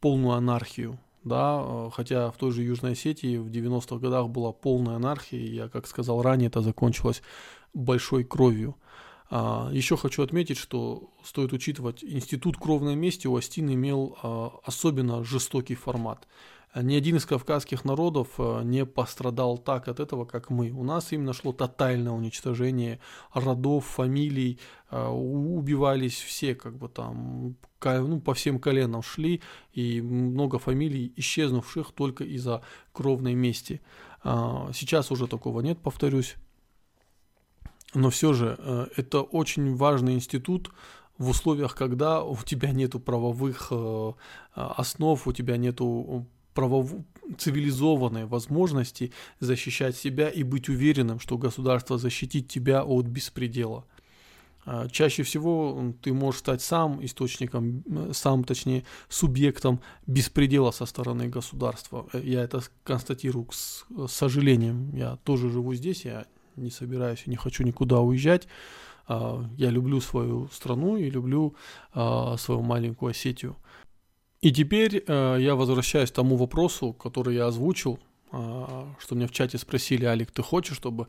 полную 0.00 0.32
анархию. 0.32 0.98
Да, 1.24 1.60
э, 1.60 1.90
хотя 1.92 2.30
в 2.30 2.36
той 2.36 2.52
же 2.52 2.62
Южной 2.62 2.92
Осетии 2.92 3.36
в 3.36 3.48
90-х 3.48 3.96
годах 3.96 4.28
была 4.28 4.52
полная 4.52 4.96
анархия, 4.96 5.40
и 5.40 5.54
я, 5.54 5.68
как 5.68 5.88
сказал 5.88 6.22
ранее, 6.22 6.46
это 6.46 6.60
закончилось 6.60 7.22
большой 7.74 8.22
кровью. 8.22 8.76
А, 9.28 9.68
Еще 9.72 9.96
хочу 9.96 10.22
отметить, 10.22 10.56
что 10.56 11.10
стоит 11.24 11.52
учитывать, 11.52 12.04
институт 12.04 12.56
кровной 12.56 12.94
мести 12.94 13.26
у 13.26 13.36
Астин 13.36 13.72
имел 13.72 14.16
а, 14.22 14.52
особенно 14.64 15.24
жестокий 15.24 15.74
формат. 15.74 16.26
Ни 16.74 16.94
один 16.94 17.16
из 17.16 17.24
кавказских 17.24 17.84
народов 17.84 18.28
а, 18.38 18.62
не 18.62 18.86
пострадал 18.86 19.58
так 19.58 19.88
от 19.88 19.98
этого, 19.98 20.26
как 20.26 20.50
мы. 20.50 20.70
У 20.70 20.84
нас 20.84 21.12
именно 21.12 21.32
шло 21.32 21.52
тотальное 21.52 22.12
уничтожение 22.12 23.00
родов, 23.34 23.84
фамилий, 23.86 24.60
убивались 24.92 26.20
все, 26.20 26.54
как 26.54 26.78
бы 26.78 26.88
там, 26.88 27.56
ну, 27.82 28.20
по 28.20 28.34
всем 28.34 28.60
коленам 28.60 29.02
шли, 29.02 29.42
и 29.72 30.00
много 30.00 30.60
фамилий, 30.60 31.12
исчезнувших 31.16 31.90
только 31.90 32.22
из-за 32.22 32.62
кровной 32.92 33.34
мести. 33.34 33.80
Сейчас 34.22 35.10
уже 35.10 35.26
такого 35.26 35.60
нет, 35.60 35.78
повторюсь 35.80 36.36
но 37.94 38.10
все 38.10 38.32
же 38.32 38.56
э, 38.58 38.86
это 38.96 39.22
очень 39.22 39.74
важный 39.76 40.14
институт 40.14 40.70
в 41.18 41.28
условиях, 41.30 41.74
когда 41.74 42.22
у 42.22 42.36
тебя 42.36 42.72
нету 42.72 43.00
правовых 43.00 43.68
э, 43.70 44.12
основ, 44.54 45.26
у 45.26 45.32
тебя 45.32 45.56
нету 45.56 46.26
правов... 46.54 46.92
цивилизованной 47.38 48.26
возможности 48.26 49.12
защищать 49.40 49.96
себя 49.96 50.28
и 50.28 50.42
быть 50.42 50.68
уверенным, 50.68 51.20
что 51.20 51.38
государство 51.38 51.98
защитит 51.98 52.48
тебя 52.48 52.84
от 52.84 53.06
беспредела. 53.06 53.84
Чаще 54.90 55.22
всего 55.22 55.94
ты 56.02 56.12
можешь 56.12 56.40
стать 56.40 56.60
сам 56.60 57.04
источником, 57.04 57.84
сам, 58.12 58.42
точнее, 58.42 58.84
субъектом 59.08 59.80
беспредела 60.08 60.72
со 60.72 60.86
стороны 60.86 61.28
государства. 61.28 62.08
Э, 62.12 62.20
я 62.22 62.42
это 62.42 62.62
констатирую 62.82 63.46
с 63.52 63.86
сожалением. 64.08 64.94
Я 64.94 65.18
тоже 65.22 65.50
живу 65.50 65.74
здесь, 65.74 66.04
я 66.04 66.26
не 66.56 66.70
собираюсь 66.70 67.22
и 67.26 67.30
не 67.30 67.36
хочу 67.36 67.64
никуда 67.64 68.00
уезжать. 68.00 68.48
А, 69.06 69.44
я 69.56 69.70
люблю 69.70 70.00
свою 70.00 70.48
страну 70.48 70.96
и 70.96 71.10
люблю 71.10 71.54
а, 71.92 72.36
свою 72.36 72.62
маленькую 72.62 73.10
Осетию. 73.10 73.56
И 74.40 74.52
теперь 74.52 75.04
а, 75.06 75.36
я 75.36 75.54
возвращаюсь 75.54 76.10
к 76.10 76.14
тому 76.14 76.36
вопросу, 76.36 76.92
который 76.92 77.34
я 77.36 77.46
озвучил, 77.46 77.98
что 78.30 79.14
меня 79.14 79.28
в 79.28 79.30
чате 79.30 79.56
спросили, 79.56 80.04
Алик, 80.04 80.30
ты 80.32 80.42
хочешь, 80.42 80.76
чтобы 80.76 81.06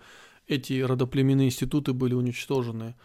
эти 0.48 0.82
родоплеменные 0.82 1.48
институты 1.48 1.92
были 1.92 2.14
уничтожены? 2.14 2.96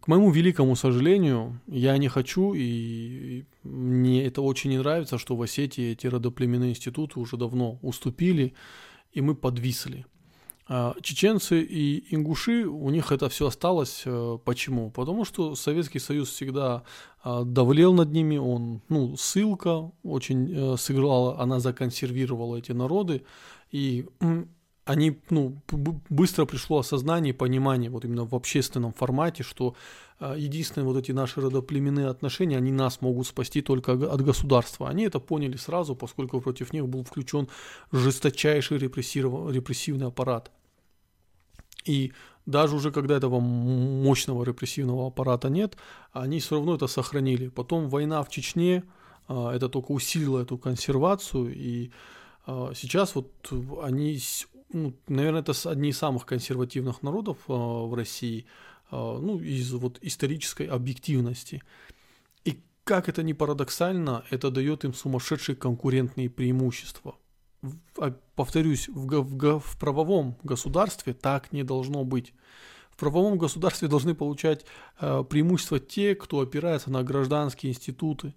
К 0.00 0.08
моему 0.08 0.30
великому 0.30 0.76
сожалению, 0.76 1.60
я 1.66 1.96
не 1.96 2.08
хочу, 2.08 2.52
и 2.54 3.44
мне 3.62 4.26
это 4.26 4.42
очень 4.42 4.70
не 4.70 4.78
нравится, 4.78 5.16
что 5.18 5.36
в 5.36 5.40
Осетии 5.40 5.92
эти 5.92 6.08
родоплеменные 6.08 6.72
институты 6.72 7.20
уже 7.20 7.36
давно 7.36 7.78
уступили, 7.80 8.52
и 9.12 9.22
мы 9.22 9.34
подвисли. 9.34 10.04
А 10.66 10.94
чеченцы 11.02 11.60
и 11.60 12.14
ингуши, 12.14 12.66
у 12.66 12.88
них 12.88 13.12
это 13.12 13.28
все 13.28 13.48
осталось. 13.48 14.02
Э, 14.06 14.38
почему? 14.44 14.90
Потому 14.90 15.24
что 15.24 15.54
Советский 15.54 15.98
Союз 15.98 16.30
всегда 16.30 16.84
а, 17.22 17.44
давлел 17.44 17.92
над 17.92 18.12
ними, 18.12 18.38
он, 18.38 18.80
ну, 18.88 19.14
ссылка 19.16 19.90
очень 20.02 20.50
э, 20.52 20.76
сыграла, 20.78 21.38
она 21.38 21.60
законсервировала 21.60 22.56
эти 22.56 22.72
народы, 22.72 23.24
и 23.70 24.06
они, 24.86 25.18
ну, 25.30 25.60
быстро 26.08 26.46
пришло 26.46 26.78
осознание, 26.78 27.34
понимание 27.34 27.90
вот 27.90 28.04
именно 28.04 28.24
в 28.24 28.34
общественном 28.34 28.92
формате, 28.92 29.42
что 29.42 29.74
единственные 30.20 30.86
вот 30.86 30.96
эти 30.96 31.12
наши 31.12 31.40
родоплеменные 31.40 32.08
отношения, 32.08 32.56
они 32.56 32.72
нас 32.72 33.00
могут 33.00 33.26
спасти 33.26 33.62
только 33.62 33.92
от 33.92 34.20
государства. 34.22 34.88
Они 34.88 35.04
это 35.04 35.18
поняли 35.20 35.56
сразу, 35.56 35.96
поскольку 35.96 36.40
против 36.40 36.72
них 36.72 36.88
был 36.88 37.04
включен 37.04 37.48
жесточайший 37.92 38.78
репрессивный 38.78 40.06
аппарат. 40.06 40.50
И 41.84 42.12
даже 42.46 42.76
уже 42.76 42.90
когда 42.90 43.16
этого 43.16 43.40
мощного 43.40 44.44
репрессивного 44.44 45.08
аппарата 45.08 45.48
нет, 45.48 45.76
они 46.12 46.40
все 46.40 46.56
равно 46.56 46.76
это 46.76 46.86
сохранили. 46.86 47.48
Потом 47.48 47.88
война 47.88 48.22
в 48.22 48.30
Чечне, 48.30 48.84
а, 49.28 49.52
это 49.54 49.68
только 49.68 49.92
усилило 49.92 50.40
эту 50.40 50.58
консервацию, 50.58 51.52
и 51.54 51.90
а, 52.46 52.72
сейчас 52.74 53.14
вот 53.14 53.32
они, 53.82 54.18
ну, 54.72 54.94
наверное, 55.08 55.40
это 55.40 55.52
одни 55.68 55.90
из 55.90 55.98
самых 55.98 56.24
консервативных 56.24 57.02
народов 57.02 57.38
в 57.46 57.94
России– 57.94 58.46
а, 58.56 58.72
ну, 58.90 59.40
из 59.40 59.72
вот 59.72 59.98
исторической 60.02 60.66
объективности. 60.66 61.62
И 62.44 62.62
как 62.84 63.08
это 63.08 63.22
ни 63.22 63.32
парадоксально, 63.32 64.24
это 64.30 64.50
дает 64.50 64.84
им 64.84 64.94
сумасшедшие 64.94 65.56
конкурентные 65.56 66.30
преимущества. 66.30 67.16
А, 67.98 68.14
повторюсь, 68.34 68.88
в, 68.88 69.06
в, 69.06 69.60
в 69.60 69.78
правовом 69.78 70.36
государстве 70.42 71.14
так 71.14 71.52
не 71.52 71.62
должно 71.62 72.04
быть. 72.04 72.34
В 72.90 72.96
правовом 72.96 73.38
государстве 73.38 73.88
должны 73.88 74.14
получать 74.14 74.64
э, 75.00 75.24
преимущества 75.28 75.80
те, 75.80 76.14
кто 76.14 76.40
опирается 76.40 76.90
на 76.90 77.02
гражданские 77.02 77.72
институты. 77.72 78.34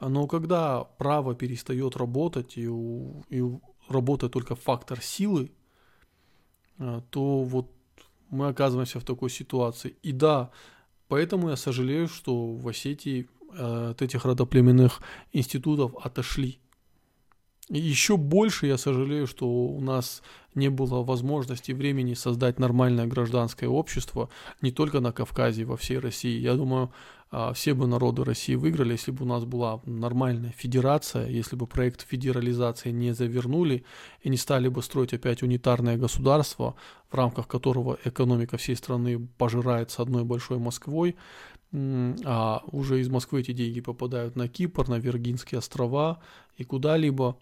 Но 0.00 0.26
когда 0.26 0.84
право 0.84 1.34
перестает 1.34 1.96
работать 1.96 2.56
и, 2.56 2.66
у, 2.66 3.22
и 3.28 3.42
работает 3.88 4.32
только 4.32 4.54
фактор 4.54 5.02
силы, 5.02 5.52
э, 6.78 7.02
то 7.10 7.42
вот 7.42 7.70
мы 8.30 8.48
оказываемся 8.48 9.00
в 9.00 9.04
такой 9.04 9.30
ситуации. 9.30 9.96
И 10.02 10.12
да, 10.12 10.50
поэтому 11.08 11.50
я 11.50 11.56
сожалею, 11.56 12.08
что 12.08 12.54
в 12.54 12.68
Осетии 12.68 13.28
э, 13.52 13.90
от 13.90 14.02
этих 14.02 14.24
родоплеменных 14.24 15.00
институтов 15.32 15.94
отошли. 16.02 16.60
Еще 17.70 18.16
больше 18.16 18.66
я 18.66 18.76
сожалею, 18.76 19.28
что 19.28 19.46
у 19.46 19.80
нас 19.80 20.22
не 20.56 20.68
было 20.70 21.04
возможности 21.04 21.70
времени 21.70 22.14
создать 22.14 22.58
нормальное 22.58 23.06
гражданское 23.06 23.68
общество 23.68 24.28
не 24.60 24.72
только 24.72 24.98
на 24.98 25.12
Кавказе, 25.12 25.64
во 25.64 25.76
всей 25.76 26.00
России. 26.00 26.40
Я 26.40 26.54
думаю, 26.54 26.90
а, 27.30 27.52
все 27.52 27.74
бы 27.74 27.86
народы 27.86 28.24
России 28.24 28.56
выиграли, 28.56 28.92
если 28.92 29.12
бы 29.12 29.24
у 29.24 29.28
нас 29.28 29.44
была 29.44 29.80
нормальная 29.86 30.50
федерация, 30.50 31.28
если 31.28 31.54
бы 31.54 31.68
проект 31.68 32.04
федерализации 32.08 32.90
не 32.90 33.14
завернули 33.14 33.84
и 34.22 34.30
не 34.30 34.36
стали 34.36 34.66
бы 34.66 34.82
строить 34.82 35.14
опять 35.14 35.44
унитарное 35.44 35.96
государство, 35.96 36.74
в 37.08 37.14
рамках 37.14 37.46
которого 37.46 37.98
экономика 38.04 38.56
всей 38.56 38.74
страны 38.74 39.28
пожирается 39.38 40.02
одной 40.02 40.24
большой 40.24 40.58
Москвой, 40.58 41.14
а 41.72 42.64
уже 42.72 43.00
из 43.00 43.08
Москвы 43.08 43.42
эти 43.42 43.52
деньги 43.52 43.80
попадают 43.80 44.34
на 44.34 44.48
Кипр, 44.48 44.88
на 44.88 44.98
Виргинские 44.98 45.60
острова 45.60 46.18
и 46.56 46.64
куда-либо. 46.64 47.36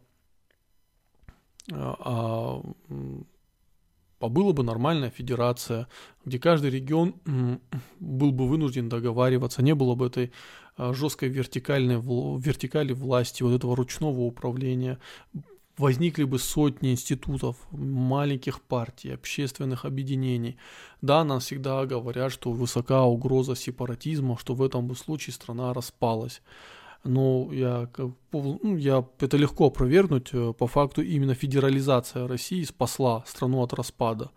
А, 1.73 2.63
была 4.21 4.53
бы 4.53 4.63
нормальная 4.63 5.11
федерация, 5.11 5.87
где 6.25 6.39
каждый 6.39 6.71
регион 6.71 7.15
был 8.01 8.33
бы 8.33 8.49
вынужден 8.49 8.89
договариваться, 8.89 9.63
не 9.63 9.75
было 9.75 9.95
бы 9.95 10.07
этой 10.07 10.33
а, 10.77 10.93
жесткой 10.93 11.29
вертикальной, 11.29 12.01
вертикали 12.41 12.93
власти, 12.93 13.43
вот 13.43 13.55
этого 13.55 13.77
ручного 13.77 14.21
управления, 14.21 14.99
возникли 15.77 16.25
бы 16.25 16.39
сотни 16.39 16.93
институтов, 16.93 17.57
маленьких 17.71 18.61
партий, 18.61 19.11
общественных 19.11 19.85
объединений. 19.85 20.57
Да, 21.03 21.23
нам 21.25 21.39
всегда 21.41 21.87
говорят, 21.87 22.33
что 22.33 22.51
высока 22.51 23.05
угроза 23.05 23.55
сепаратизма, 23.55 24.37
что 24.39 24.55
в 24.55 24.63
этом 24.63 24.89
бы 24.89 24.97
случае 24.97 25.35
страна 25.35 25.73
распалась. 25.73 26.43
Но 27.05 27.49
я, 27.53 27.89
ну, 28.33 28.77
я, 28.77 29.05
это 29.21 29.37
легко 29.37 29.67
опровергнуть. 29.67 30.31
Э, 30.33 30.53
по 30.53 30.67
факту 30.67 31.03
именно 31.03 31.35
федерализация 31.35 32.27
России 32.27 32.65
спасла 32.65 33.25
страну 33.27 33.63
от 33.63 33.73
распада. 33.73 34.31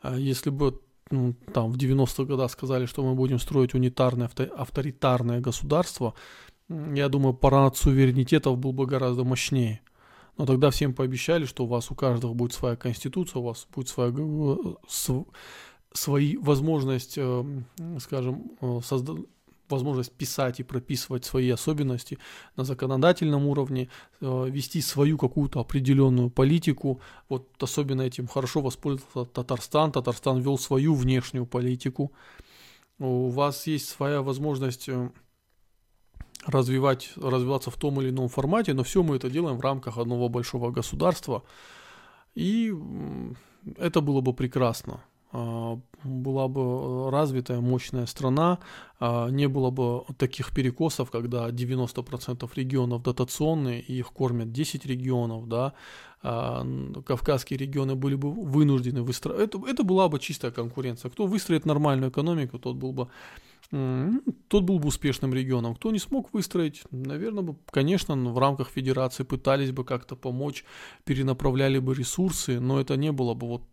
А 0.00 0.16
если 0.16 0.50
бы 0.50 0.80
ну, 1.10 1.34
там 1.52 1.70
в 1.70 1.76
90-х 1.76 2.24
годах 2.24 2.50
сказали, 2.50 2.86
что 2.86 3.02
мы 3.02 3.14
будем 3.14 3.38
строить 3.38 3.74
унитарное, 3.74 4.30
авторитарное 4.56 5.40
государство, 5.40 6.14
я 6.68 7.08
думаю, 7.08 7.34
парад 7.34 7.76
суверенитетов 7.76 8.58
был 8.58 8.72
бы 8.72 8.86
гораздо 8.86 9.24
мощнее. 9.24 9.80
Но 10.38 10.46
тогда 10.46 10.70
всем 10.70 10.94
пообещали, 10.94 11.44
что 11.44 11.64
у 11.64 11.66
вас 11.68 11.90
у 11.90 11.94
каждого 11.94 12.32
будет 12.32 12.54
своя 12.54 12.76
конституция, 12.76 13.40
у 13.40 13.44
вас 13.44 13.66
будет 13.74 13.88
своя, 13.88 14.12
свои 15.92 16.36
возможность, 16.38 17.14
э, 17.18 17.44
скажем, 17.98 18.52
э, 18.60 18.80
создать 18.82 19.18
возможность 19.72 20.12
писать 20.12 20.60
и 20.60 20.62
прописывать 20.62 21.24
свои 21.24 21.50
особенности 21.50 22.18
на 22.56 22.64
законодательном 22.64 23.46
уровне, 23.46 23.88
э, 24.20 24.50
вести 24.50 24.80
свою 24.80 25.18
какую-то 25.18 25.60
определенную 25.60 26.30
политику. 26.30 27.00
Вот 27.28 27.62
особенно 27.62 28.02
этим 28.02 28.28
хорошо 28.28 28.60
воспользовался 28.60 29.32
Татарстан. 29.32 29.90
Татарстан 29.92 30.40
вел 30.40 30.58
свою 30.58 30.94
внешнюю 30.94 31.46
политику. 31.46 32.12
У 32.98 33.28
вас 33.30 33.66
есть 33.66 33.88
своя 33.88 34.22
возможность 34.22 34.88
э, 34.88 35.10
развивать, 36.46 37.12
развиваться 37.16 37.70
в 37.70 37.76
том 37.76 38.00
или 38.00 38.10
ином 38.10 38.28
формате, 38.28 38.74
но 38.74 38.82
все 38.82 39.02
мы 39.02 39.16
это 39.16 39.30
делаем 39.30 39.56
в 39.56 39.60
рамках 39.60 39.98
одного 39.98 40.28
большого 40.28 40.70
государства. 40.70 41.42
И 42.34 42.74
это 43.76 44.00
было 44.00 44.20
бы 44.20 44.32
прекрасно. 44.32 45.00
А, 45.32 45.78
была 46.04 46.46
бы 46.48 46.60
э, 46.60 47.10
развитая, 47.10 47.60
мощная 47.60 48.04
страна, 48.06 48.58
а, 49.00 49.28
не 49.30 49.48
было 49.48 49.70
бы 49.70 50.04
таких 50.18 50.52
перекосов, 50.54 51.10
когда 51.10 51.50
90% 51.50 52.50
регионов 52.54 53.02
дотационные, 53.02 53.80
и 53.80 53.94
их 53.94 54.12
кормят 54.12 54.52
10 54.52 54.84
регионов, 54.84 55.48
да, 55.48 55.72
а, 56.22 56.66
кавказские 57.06 57.58
регионы 57.58 57.94
были 57.94 58.14
бы 58.14 58.30
вынуждены 58.30 59.02
выстроить. 59.02 59.40
Это, 59.40 59.58
это 59.66 59.84
была 59.84 60.08
бы 60.08 60.18
чистая 60.18 60.50
конкуренция. 60.50 61.10
Кто 61.10 61.26
выстроит 61.26 61.64
нормальную 61.64 62.10
экономику, 62.10 62.58
тот 62.58 62.76
был 62.76 62.92
бы 62.92 63.08
тот 64.48 64.64
был 64.64 64.78
бы 64.78 64.88
успешным 64.88 65.32
регионом. 65.32 65.74
Кто 65.74 65.90
не 65.92 65.98
смог 65.98 66.34
выстроить, 66.34 66.82
наверное, 66.90 67.42
бы, 67.42 67.56
конечно, 67.70 68.14
в 68.14 68.38
рамках 68.38 68.68
федерации 68.68 69.24
пытались 69.24 69.70
бы 69.70 69.82
как-то 69.82 70.14
помочь, 70.14 70.64
перенаправляли 71.04 71.78
бы 71.78 71.94
ресурсы, 71.94 72.60
но 72.60 72.78
это 72.78 72.98
не 72.98 73.12
было 73.12 73.32
бы 73.32 73.46
вот 73.46 73.71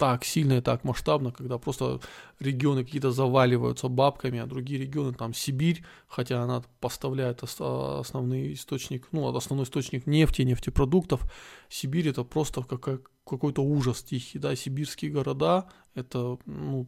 так 0.00 0.24
сильно 0.24 0.54
и 0.54 0.60
так 0.62 0.82
масштабно, 0.82 1.30
когда 1.30 1.58
просто 1.58 2.00
регионы 2.38 2.84
какие-то 2.84 3.10
заваливаются 3.10 3.88
бабками, 3.88 4.38
а 4.38 4.46
другие 4.46 4.80
регионы, 4.80 5.12
там 5.12 5.34
Сибирь, 5.34 5.84
хотя 6.08 6.42
она 6.42 6.62
поставляет 6.80 7.42
основной 7.42 8.54
источник, 8.54 9.08
ну, 9.12 9.28
основной 9.36 9.64
источник 9.66 10.06
нефти, 10.06 10.40
нефтепродуктов, 10.40 11.30
Сибирь 11.68 12.08
это 12.08 12.24
просто 12.24 12.62
какой-то 12.62 13.62
ужас 13.62 14.02
тихий, 14.02 14.38
да, 14.38 14.56
сибирские 14.56 15.10
города, 15.10 15.68
это, 15.94 16.38
ну, 16.46 16.86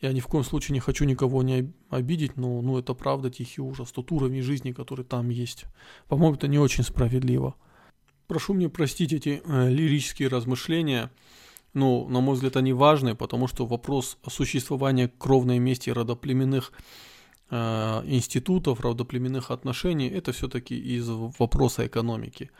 я 0.00 0.12
ни 0.12 0.20
в 0.20 0.28
коем 0.28 0.44
случае 0.44 0.74
не 0.74 0.80
хочу 0.80 1.04
никого 1.04 1.42
не 1.42 1.72
обидеть, 1.90 2.36
но 2.36 2.62
ну, 2.62 2.78
это 2.78 2.94
правда 2.94 3.28
тихий 3.28 3.60
ужас. 3.60 3.90
Тот 3.90 4.12
уровень 4.12 4.42
жизни, 4.42 4.70
который 4.70 5.04
там 5.04 5.30
есть. 5.30 5.64
По-моему, 6.06 6.36
это 6.36 6.46
не 6.46 6.60
очень 6.60 6.84
справедливо. 6.84 7.56
Прошу 8.28 8.54
мне 8.54 8.68
простить 8.68 9.12
эти 9.12 9.42
э, 9.44 9.68
лирические 9.68 10.28
размышления 10.28 11.10
ну, 11.74 12.08
на 12.08 12.20
мой 12.20 12.34
взгляд, 12.34 12.56
они 12.56 12.72
важны, 12.72 13.14
потому 13.14 13.48
что 13.48 13.66
вопрос 13.66 14.18
существования 14.28 15.08
кровной 15.08 15.58
мести 15.58 15.90
родоплеменных 15.90 16.72
э, 17.50 18.02
институтов, 18.06 18.80
родоплеменных 18.80 19.50
отношений, 19.50 20.08
это 20.08 20.32
все-таки 20.32 20.76
из 20.76 21.08
вопроса 21.08 21.86
экономики 21.86 22.50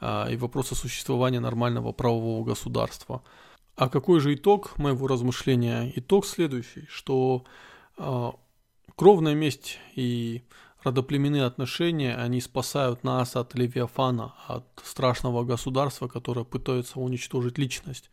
э, 0.00 0.32
и 0.32 0.36
вопроса 0.36 0.74
существования 0.74 1.40
нормального 1.40 1.92
правового 1.92 2.44
государства. 2.44 3.22
А 3.76 3.88
какой 3.88 4.20
же 4.20 4.34
итог 4.34 4.76
моего 4.78 5.06
размышления? 5.06 5.92
Итог 5.96 6.26
следующий, 6.26 6.86
что 6.90 7.44
э, 7.96 8.32
кровная 8.96 9.34
месть 9.34 9.78
и 9.94 10.42
родоплеменные 10.82 11.44
отношения, 11.44 12.14
они 12.14 12.40
спасают 12.40 13.04
нас 13.04 13.36
от 13.36 13.54
Левиафана, 13.54 14.34
от 14.46 14.66
страшного 14.84 15.44
государства, 15.44 16.08
которое 16.08 16.44
пытается 16.44 17.00
уничтожить 17.00 17.58
личность. 17.58 18.10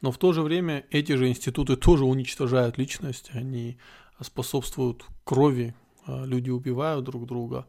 Но 0.00 0.10
в 0.10 0.18
то 0.18 0.32
же 0.32 0.42
время 0.42 0.84
эти 0.90 1.12
же 1.12 1.28
институты 1.28 1.76
тоже 1.76 2.04
уничтожают 2.04 2.78
личность, 2.78 3.30
они 3.34 3.78
способствуют 4.20 5.04
крови, 5.24 5.74
а, 6.06 6.24
люди 6.24 6.50
убивают 6.50 7.04
друг 7.04 7.26
друга. 7.26 7.66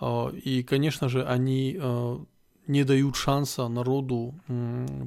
А, 0.00 0.28
и, 0.28 0.62
конечно 0.62 1.08
же, 1.08 1.24
они 1.24 1.78
а, 1.80 2.22
не 2.66 2.84
дают 2.84 3.16
шанса 3.16 3.68
народу 3.68 4.34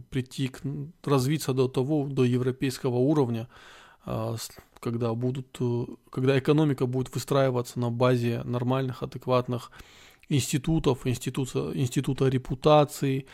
прийти, 0.09 0.47
к, 0.47 0.62
развиться 1.03 1.53
до 1.53 1.67
того, 1.67 2.07
до 2.07 2.23
европейского 2.23 2.95
уровня, 2.95 3.49
когда, 4.79 5.13
будут, 5.13 5.57
э, 5.59 5.85
когда 6.09 6.39
экономика 6.39 6.85
будет 6.85 7.13
выстраиваться 7.13 7.77
на 7.79 7.91
базе 7.91 8.43
нормальных, 8.43 9.03
адекватных 9.03 9.71
институтов, 10.29 11.05
института, 11.05 11.71
института 11.73 12.29
репутации, 12.29 13.27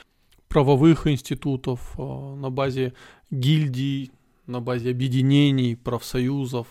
правовых 0.56 1.06
институтов, 1.06 1.96
э, 1.98 2.02
на 2.02 2.50
базе 2.50 2.94
гильдий, 3.30 4.12
на 4.48 4.62
базе 4.62 4.92
объединений, 4.92 5.76
профсоюзов. 5.76 6.68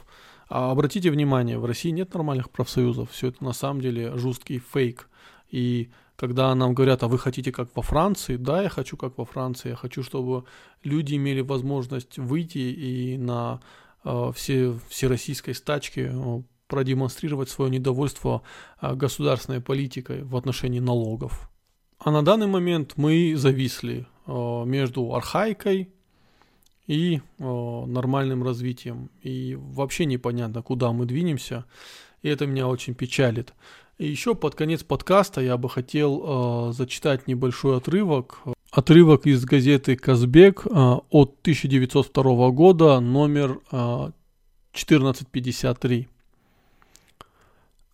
А 0.48 0.70
обратите 0.70 1.10
внимание, 1.10 1.58
в 1.58 1.66
России 1.66 1.90
нет 1.90 2.14
нормальных 2.14 2.48
профсоюзов. 2.48 3.10
Все 3.10 3.28
это 3.28 3.44
на 3.44 3.52
самом 3.52 3.82
деле 3.82 4.16
жесткий 4.16 4.58
фейк. 4.58 5.10
И 5.50 5.90
когда 6.16 6.54
нам 6.54 6.72
говорят, 6.72 7.02
а 7.02 7.08
вы 7.08 7.18
хотите 7.18 7.52
как 7.52 7.68
во 7.76 7.82
Франции, 7.82 8.36
да, 8.36 8.62
я 8.62 8.70
хочу 8.70 8.96
как 8.96 9.18
во 9.18 9.26
Франции, 9.26 9.68
я 9.68 9.76
хочу, 9.76 10.02
чтобы 10.02 10.44
люди 10.82 11.16
имели 11.16 11.42
возможность 11.42 12.16
выйти 12.16 12.58
и 12.58 13.18
на 13.18 13.60
э, 14.02 14.32
все, 14.34 14.78
всероссийской 14.88 15.54
стачке 15.54 16.10
э, 16.10 16.42
продемонстрировать 16.68 17.50
свое 17.50 17.70
недовольство 17.70 18.40
э, 18.80 18.94
государственной 18.94 19.60
политикой 19.60 20.22
в 20.22 20.36
отношении 20.36 20.80
налогов. 20.80 21.50
А 22.04 22.10
на 22.10 22.22
данный 22.22 22.46
момент 22.46 22.92
мы 22.96 23.34
зависли 23.34 24.06
э, 24.26 24.64
между 24.66 25.14
архаикой 25.14 25.88
и 26.86 27.22
э, 27.38 27.84
нормальным 27.86 28.44
развитием. 28.44 29.08
И 29.22 29.56
вообще 29.58 30.04
непонятно, 30.04 30.60
куда 30.60 30.92
мы 30.92 31.06
двинемся. 31.06 31.64
И 32.20 32.28
это 32.28 32.46
меня 32.46 32.68
очень 32.68 32.94
печалит. 32.94 33.54
И 33.96 34.06
еще 34.06 34.34
под 34.34 34.54
конец 34.54 34.82
подкаста 34.82 35.40
я 35.40 35.56
бы 35.56 35.70
хотел 35.70 36.68
э, 36.68 36.72
зачитать 36.74 37.26
небольшой 37.26 37.78
отрывок. 37.78 38.40
Отрывок 38.70 39.24
из 39.24 39.42
газеты 39.46 39.96
«Казбек» 39.96 40.66
э, 40.66 40.70
от 40.70 41.38
1902 41.40 42.50
года, 42.50 43.00
номер 43.00 43.60
э, 43.72 43.76
1453. 43.76 46.08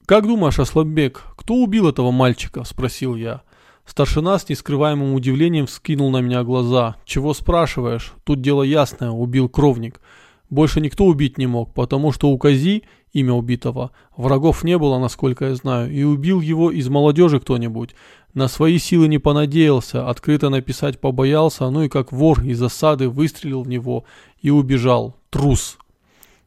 «Как 0.05 0.25
думаешь, 0.25 0.59
Аслабек, 0.59 1.23
кто 1.37 1.55
убил 1.55 1.89
этого 1.89 2.11
мальчика?»– 2.11 2.65
спросил 2.65 3.15
я. 3.15 3.45
Старшина 3.85 4.39
с 4.39 4.49
нескрываемым 4.49 5.15
удивлением 5.15 5.67
вскинул 5.67 6.11
на 6.11 6.21
меня 6.21 6.45
глаза. 6.45 6.97
«Чего 7.05 7.35
спрашиваешь? 7.35 8.13
Тут 8.25 8.41
дело 8.41 8.63
ясное, 8.63 9.11
убил 9.11 9.49
кровник. 9.49 10.01
Больше 10.49 10.81
никто 10.81 11.05
убить 11.05 11.39
не 11.39 11.47
мог, 11.47 11.75
потому 11.75 12.13
что 12.13 12.29
у 12.29 12.39
Кази, 12.39 12.83
имя 13.13 13.33
убитого, 13.33 13.93
врагов 14.17 14.65
не 14.65 14.79
было, 14.79 14.99
насколько 14.99 15.47
я 15.47 15.55
знаю, 15.55 15.93
и 15.93 16.03
убил 16.03 16.41
его 16.41 16.71
из 16.71 16.89
молодежи 16.89 17.41
кто-нибудь. 17.41 17.95
На 18.35 18.49
свои 18.49 18.79
силы 18.79 19.09
не 19.09 19.19
понадеялся, 19.19 20.09
открыто 20.09 20.51
написать 20.51 21.01
побоялся, 21.01 21.69
ну 21.71 21.83
и 21.83 21.89
как 21.89 22.13
вор 22.13 22.43
из 22.43 22.59
засады 22.59 23.09
выстрелил 23.09 23.63
в 23.63 23.69
него 23.69 24.05
и 24.41 24.51
убежал. 24.51 25.17
Трус!» 25.31 25.79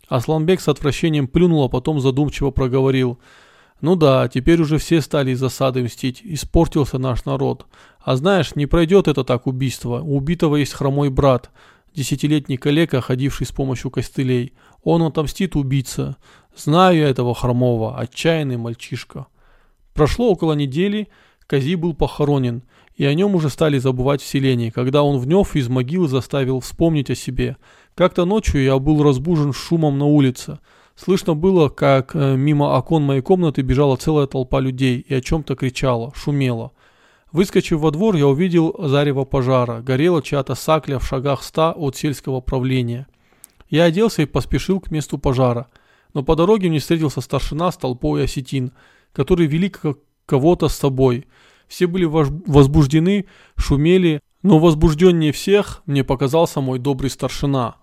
Асланбек 0.10 0.62
с 0.62 0.68
отвращением 0.68 1.28
плюнул, 1.28 1.64
а 1.64 1.70
потом 1.70 2.00
задумчиво 2.00 2.52
проговорил– 2.52 3.20
ну 3.82 3.96
да, 3.96 4.28
теперь 4.28 4.62
уже 4.62 4.78
все 4.78 5.02
стали 5.02 5.32
из 5.32 5.40
засады 5.40 5.84
мстить, 5.84 6.22
испортился 6.24 6.98
наш 6.98 7.26
народ. 7.26 7.66
А 8.00 8.16
знаешь, 8.16 8.56
не 8.56 8.66
пройдет 8.66 9.08
это 9.08 9.24
так 9.24 9.48
убийство. 9.48 10.02
У 10.02 10.18
убитого 10.18 10.56
есть 10.56 10.74
хромой 10.74 11.10
брат, 11.10 11.52
десятилетний 11.94 12.58
коллега, 12.58 13.02
ходивший 13.02 13.46
с 13.46 13.52
помощью 13.52 13.92
костылей. 13.92 14.54
Он 14.84 15.04
отомстит 15.04 15.56
убийца. 15.56 16.18
Знаю 16.56 16.98
я 16.98 17.10
этого 17.10 17.34
хромого, 17.34 17.98
отчаянный 17.98 18.58
мальчишка. 18.58 19.28
Прошло 19.94 20.32
около 20.32 20.54
недели, 20.54 21.08
Кази 21.48 21.76
был 21.76 21.94
похоронен, 21.94 22.64
и 22.96 23.06
о 23.06 23.14
нем 23.14 23.36
уже 23.36 23.50
стали 23.50 23.78
забывать 23.78 24.22
в 24.22 24.28
селении, 24.28 24.70
когда 24.70 25.04
он 25.04 25.20
внев 25.20 25.56
из 25.56 25.68
могилы 25.68 26.08
заставил 26.08 26.60
вспомнить 26.60 27.10
о 27.10 27.16
себе. 27.16 27.58
Как-то 27.96 28.26
ночью 28.26 28.64
я 28.64 28.78
был 28.80 29.04
разбужен 29.04 29.54
шумом 29.54 29.98
на 29.98 30.06
улице. 30.06 30.60
Слышно 30.96 31.34
было, 31.34 31.70
как 31.70 32.16
э, 32.16 32.36
мимо 32.36 32.78
окон 32.78 33.04
моей 33.04 33.22
комнаты 33.22 33.62
бежала 33.62 33.96
целая 33.96 34.28
толпа 34.28 34.60
людей 34.60 35.00
и 35.00 35.14
о 35.14 35.22
чем-то 35.22 35.56
кричала, 35.56 36.14
шумела. 36.16 36.72
Выскочив 37.32 37.80
во 37.80 37.90
двор, 37.90 38.16
я 38.16 38.28
увидел 38.28 38.76
зарево 38.78 39.26
пожара. 39.26 39.82
Горела 39.82 40.22
чья-то 40.22 40.54
сакля 40.54 41.00
в 41.00 41.08
шагах 41.08 41.42
ста 41.42 41.72
от 41.72 41.96
сельского 41.96 42.42
правления. 42.42 43.08
Я 43.70 43.86
оделся 43.86 44.22
и 44.22 44.28
поспешил 44.28 44.80
к 44.80 44.92
месту 44.92 45.18
пожара. 45.18 45.68
Но 46.14 46.22
по 46.22 46.36
дороге 46.36 46.70
мне 46.70 46.78
встретился 46.78 47.22
старшина 47.22 47.72
с 47.72 47.78
толпой 47.78 48.26
осетин, 48.26 48.72
которые 49.14 49.48
вели 49.48 49.74
кого-то 50.28 50.68
с 50.68 50.76
собой. 50.76 51.26
Все 51.68 51.88
были 51.88 52.06
возбуждены, 52.06 53.26
шумели, 53.56 54.22
но 54.44 54.60
возбужденнее 54.60 55.32
всех 55.32 55.82
мне 55.88 56.04
показался 56.04 56.62
мой 56.62 56.78
добрый 56.78 57.10
старшина. 57.10 57.78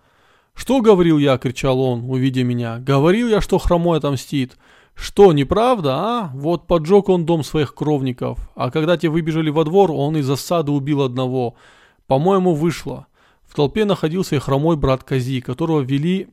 «Что 0.54 0.80
говорил 0.80 1.18
я?»– 1.18 1.38
кричал 1.38 1.80
он, 1.80 2.08
увидя 2.08 2.44
меня. 2.44 2.78
«Говорил 2.78 3.28
я, 3.28 3.40
что 3.40 3.58
хромой 3.58 3.98
отомстит. 3.98 4.56
Что, 4.94 5.32
неправда, 5.32 5.94
а? 5.96 6.30
Вот 6.34 6.66
поджег 6.66 7.08
он 7.08 7.24
дом 7.24 7.42
своих 7.42 7.74
кровников, 7.74 8.50
а 8.54 8.70
когда 8.70 8.98
те 8.98 9.08
выбежали 9.08 9.48
во 9.48 9.64
двор, 9.64 9.90
он 9.90 10.16
из 10.18 10.26
засады 10.26 10.72
убил 10.72 11.00
одного. 11.02 11.54
По-моему, 12.06 12.54
вышло. 12.54 13.06
В 13.46 13.54
толпе 13.54 13.84
находился 13.84 14.36
и 14.36 14.38
хромой 14.38 14.76
брат 14.76 15.02
Кази, 15.02 15.40
которого 15.40 15.80
вели 15.80 16.28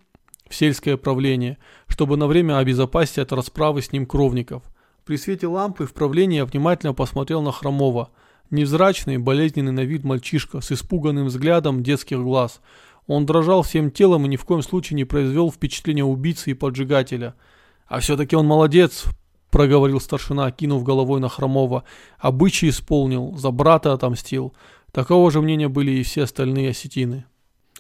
в 0.50 0.56
сельское 0.56 0.98
правление, 0.98 1.58
чтобы 1.88 2.18
на 2.18 2.28
время 2.28 2.58
обезопасить 2.58 3.20
от 3.20 3.32
расправы 3.32 3.82
с 3.82 3.92
ним 3.92 4.06
кровников. 4.06 4.64
При 5.06 5.16
свете 5.18 5.48
лампы 5.48 5.86
в 5.86 5.94
правлении 5.94 6.38
я 6.38 6.46
внимательно 6.46 6.94
посмотрел 6.94 7.42
на 7.42 7.52
хромого. 7.52 8.10
Невзрачный, 8.50 9.18
болезненный 9.18 9.72
на 9.72 9.86
вид 9.86 10.04
мальчишка 10.04 10.62
с 10.62 10.72
испуганным 10.72 11.28
взглядом 11.28 11.84
детских 11.84 12.20
глаз. 12.20 12.62
Он 13.08 13.26
дрожал 13.26 13.63
всем 13.63 13.89
телом 13.89 14.26
и 14.26 14.30
ни 14.30 14.36
в 14.36 14.46
коем 14.46 14.62
случае 14.62 14.96
не 14.96 15.06
произвел 15.06 15.52
впечатления 15.52 16.04
убийцы 16.04 16.52
и 16.52 16.54
поджигателя– 16.54 17.36
а 17.88 18.00
все-таки 18.00 18.36
он 18.36 18.46
молодец, 18.46 19.06
проговорил 19.50 20.00
старшина, 20.00 20.52
кинув 20.52 20.84
головой 20.84 21.20
на 21.20 21.30
Хромова. 21.30 21.84
Обычай 22.20 22.70
исполнил, 22.70 23.36
за 23.38 23.52
брата 23.52 23.93
отомстил. 23.93 24.54
Такого 24.91 25.32
же 25.32 25.41
мнения 25.41 25.70
были 25.70 25.91
и 25.91 26.04
все 26.04 26.24
остальные 26.24 26.72
осетины. 26.72 27.26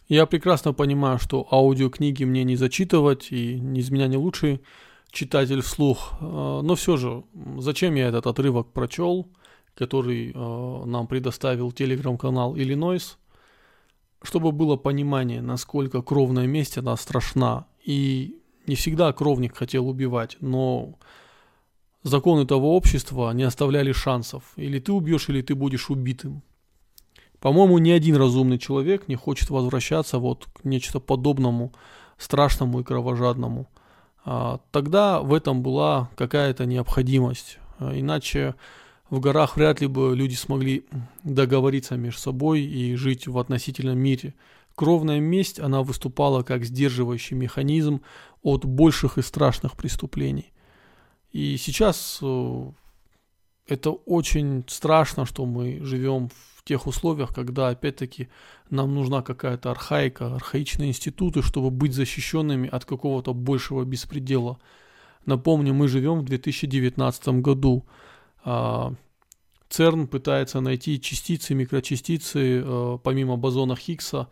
Я 0.07 0.25
прекрасно 0.25 0.73
понимаю, 0.73 1.19
что 1.19 1.45
аудиокниги 1.51 2.23
мне 2.23 2.45
не 2.45 2.55
зачитывать, 2.55 3.31
и 3.31 3.57
из 3.57 3.91
меня 3.91 4.07
не 4.07 4.15
лучший 4.15 4.61
читатель 5.11 5.61
вслух. 5.61 6.13
А, 6.21 6.61
но 6.61 6.75
все 6.75 6.95
же, 6.95 7.23
зачем 7.57 7.95
я 7.95 8.07
этот 8.07 8.27
отрывок 8.27 8.71
прочел, 8.71 9.27
который 9.75 10.31
а, 10.33 10.85
нам 10.85 11.07
предоставил 11.07 11.73
телеграм-канал 11.73 12.55
Иллинойс, 12.55 13.17
чтобы 14.21 14.51
было 14.51 14.75
понимание, 14.75 15.41
насколько 15.41 16.01
кровная 16.01 16.47
месть 16.47 16.77
она 16.77 16.95
страшна. 16.97 17.67
И 17.83 18.39
не 18.65 18.75
всегда 18.75 19.13
кровник 19.13 19.55
хотел 19.55 19.87
убивать, 19.87 20.37
но 20.41 20.95
законы 22.03 22.45
того 22.45 22.75
общества 22.75 23.31
не 23.31 23.43
оставляли 23.43 23.91
шансов. 23.91 24.43
Или 24.55 24.79
ты 24.79 24.91
убьешь, 24.91 25.29
или 25.29 25.41
ты 25.41 25.55
будешь 25.55 25.89
убитым. 25.89 26.41
По-моему, 27.39 27.77
ни 27.77 27.91
один 27.91 28.15
разумный 28.15 28.57
человек 28.57 29.07
не 29.07 29.15
хочет 29.15 29.49
возвращаться 29.49 30.17
вот 30.17 30.47
к 30.53 30.63
нечто 30.63 30.99
подобному, 30.99 31.71
страшному 32.17 32.79
и 32.79 32.83
кровожадному. 32.83 33.67
А, 34.25 34.59
тогда 34.71 35.21
в 35.21 35.33
этом 35.33 35.61
была 35.61 36.09
какая-то 36.15 36.65
необходимость. 36.65 37.59
Иначе 37.79 38.55
в 39.09 39.19
горах 39.19 39.55
вряд 39.55 39.81
ли 39.81 39.87
бы 39.87 40.15
люди 40.15 40.35
смогли 40.35 40.85
договориться 41.23 41.95
между 41.95 42.19
собой 42.19 42.61
и 42.61 42.95
жить 42.95 43.27
в 43.27 43.37
относительном 43.37 43.97
мире. 43.97 44.33
Кровная 44.75 45.19
месть, 45.19 45.59
она 45.59 45.81
выступала 45.81 46.43
как 46.43 46.63
сдерживающий 46.63 47.35
механизм 47.35 48.01
от 48.43 48.65
больших 48.65 49.17
и 49.17 49.21
страшных 49.21 49.75
преступлений. 49.75 50.53
И 51.31 51.57
сейчас 51.57 52.19
э, 52.21 52.71
это 53.67 53.91
очень 53.91 54.63
страшно, 54.67 55.25
что 55.25 55.45
мы 55.45 55.79
живем 55.83 56.29
в 56.55 56.63
тех 56.63 56.85
условиях, 56.85 57.33
когда 57.33 57.69
опять-таки 57.69 58.27
нам 58.69 58.93
нужна 58.93 59.21
какая-то 59.21 59.71
архаика, 59.71 60.35
архаичные 60.35 60.89
институты, 60.89 61.41
чтобы 61.41 61.71
быть 61.71 61.93
защищенными 61.93 62.69
от 62.69 62.85
какого-то 62.85 63.33
большего 63.33 63.83
беспредела. 63.83 64.59
Напомню, 65.25 65.73
мы 65.73 65.87
живем 65.87 66.19
в 66.19 66.25
2019 66.25 67.27
году. 67.41 67.85
А, 68.49 68.93
ЦЕРН 69.67 70.07
пытается 70.07 70.61
найти 70.61 71.01
частицы, 71.01 71.53
микрочастицы, 71.53 72.61
э, 72.63 72.97
помимо 73.03 73.35
бозона 73.35 73.75
Хиггса, 73.75 74.29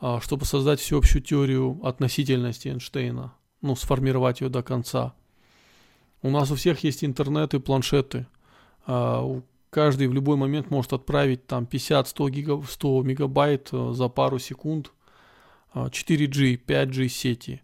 а, 0.00 0.20
чтобы 0.20 0.44
создать 0.44 0.78
всеобщую 0.78 1.22
теорию 1.22 1.80
относительности 1.82 2.68
Эйнштейна, 2.68 3.34
ну, 3.60 3.74
сформировать 3.74 4.42
ее 4.42 4.48
до 4.48 4.62
конца. 4.62 5.14
У 6.22 6.30
нас 6.30 6.52
у 6.52 6.54
всех 6.54 6.84
есть 6.84 7.02
интернет 7.02 7.52
и 7.54 7.58
планшеты. 7.58 8.28
А, 8.86 9.42
каждый 9.70 10.06
в 10.06 10.12
любой 10.12 10.36
момент 10.36 10.70
может 10.70 10.92
отправить 10.92 11.44
там 11.48 11.64
50-100 11.64 12.30
гига, 12.30 12.62
100 12.62 13.02
мегабайт 13.02 13.70
э, 13.72 13.92
за 13.92 14.08
пару 14.08 14.38
секунд 14.38 14.92
4G, 15.74 16.54
а, 16.54 16.58
5G 16.64 17.08
сети. 17.08 17.60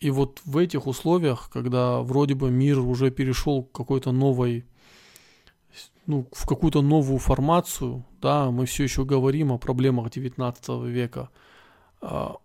И 0.00 0.10
вот 0.10 0.40
в 0.44 0.56
этих 0.56 0.86
условиях, 0.86 1.50
когда 1.52 2.00
вроде 2.00 2.34
бы 2.34 2.50
мир 2.50 2.80
уже 2.80 3.10
перешел 3.10 3.62
к 3.62 3.72
какой-то 3.72 4.12
новой 4.12 4.64
ну, 6.06 6.26
в 6.32 6.46
какую-то 6.46 6.82
новую 6.82 7.18
формацию, 7.18 8.04
да, 8.20 8.50
мы 8.50 8.66
все 8.66 8.84
еще 8.84 9.04
говорим 9.04 9.52
о 9.52 9.58
проблемах 9.58 10.10
19 10.10 10.68
века. 10.86 11.30
А, 12.00 12.36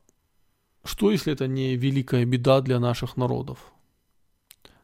что, 0.83 1.09
если 1.09 1.33
это 1.33 1.47
не 1.47 1.75
великая 1.75 2.25
беда 2.25 2.61
для 2.61 2.79
наших 2.79 3.17
народов? 3.17 3.57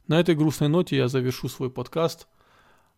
На 0.07 0.19
этой 0.19 0.35
грустной 0.35 0.69
ноте 0.69 0.97
я 0.97 1.07
завершу 1.09 1.47
свой 1.47 1.69
подкаст. 1.69 2.27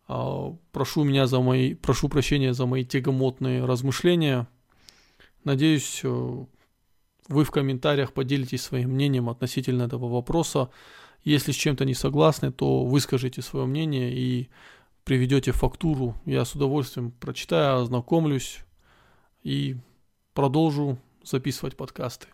А, 0.08 0.56
прошу 0.72 1.04
меня 1.04 1.28
за 1.28 1.42
мои, 1.42 1.74
прошу 1.74 2.08
прощения 2.08 2.54
за 2.54 2.66
мои 2.66 2.86
тягомотные 2.86 3.66
размышления. 3.66 4.48
Надеюсь, 5.44 6.00
э, 6.04 6.46
вы 7.28 7.44
в 7.44 7.52
комментариях 7.52 8.14
поделитесь 8.14 8.62
своим 8.62 8.92
мнением 8.92 9.30
относительно 9.30 9.84
этого 9.84 10.08
вопроса. 10.08 10.70
Если 11.24 11.52
с 11.52 11.56
чем-то 11.56 11.86
не 11.86 11.94
согласны, 11.94 12.52
то 12.52 12.86
выскажите 12.86 13.42
свое 13.42 13.66
мнение 13.66 14.14
и 14.14 14.50
приведете 15.04 15.52
фактуру, 15.52 16.16
я 16.26 16.44
с 16.46 16.54
удовольствием 16.54 17.12
прочитаю, 17.12 17.82
ознакомлюсь 17.82 18.60
и 19.44 19.78
продолжу 20.34 20.98
записывать 21.24 21.78
подкасты. 21.78 22.28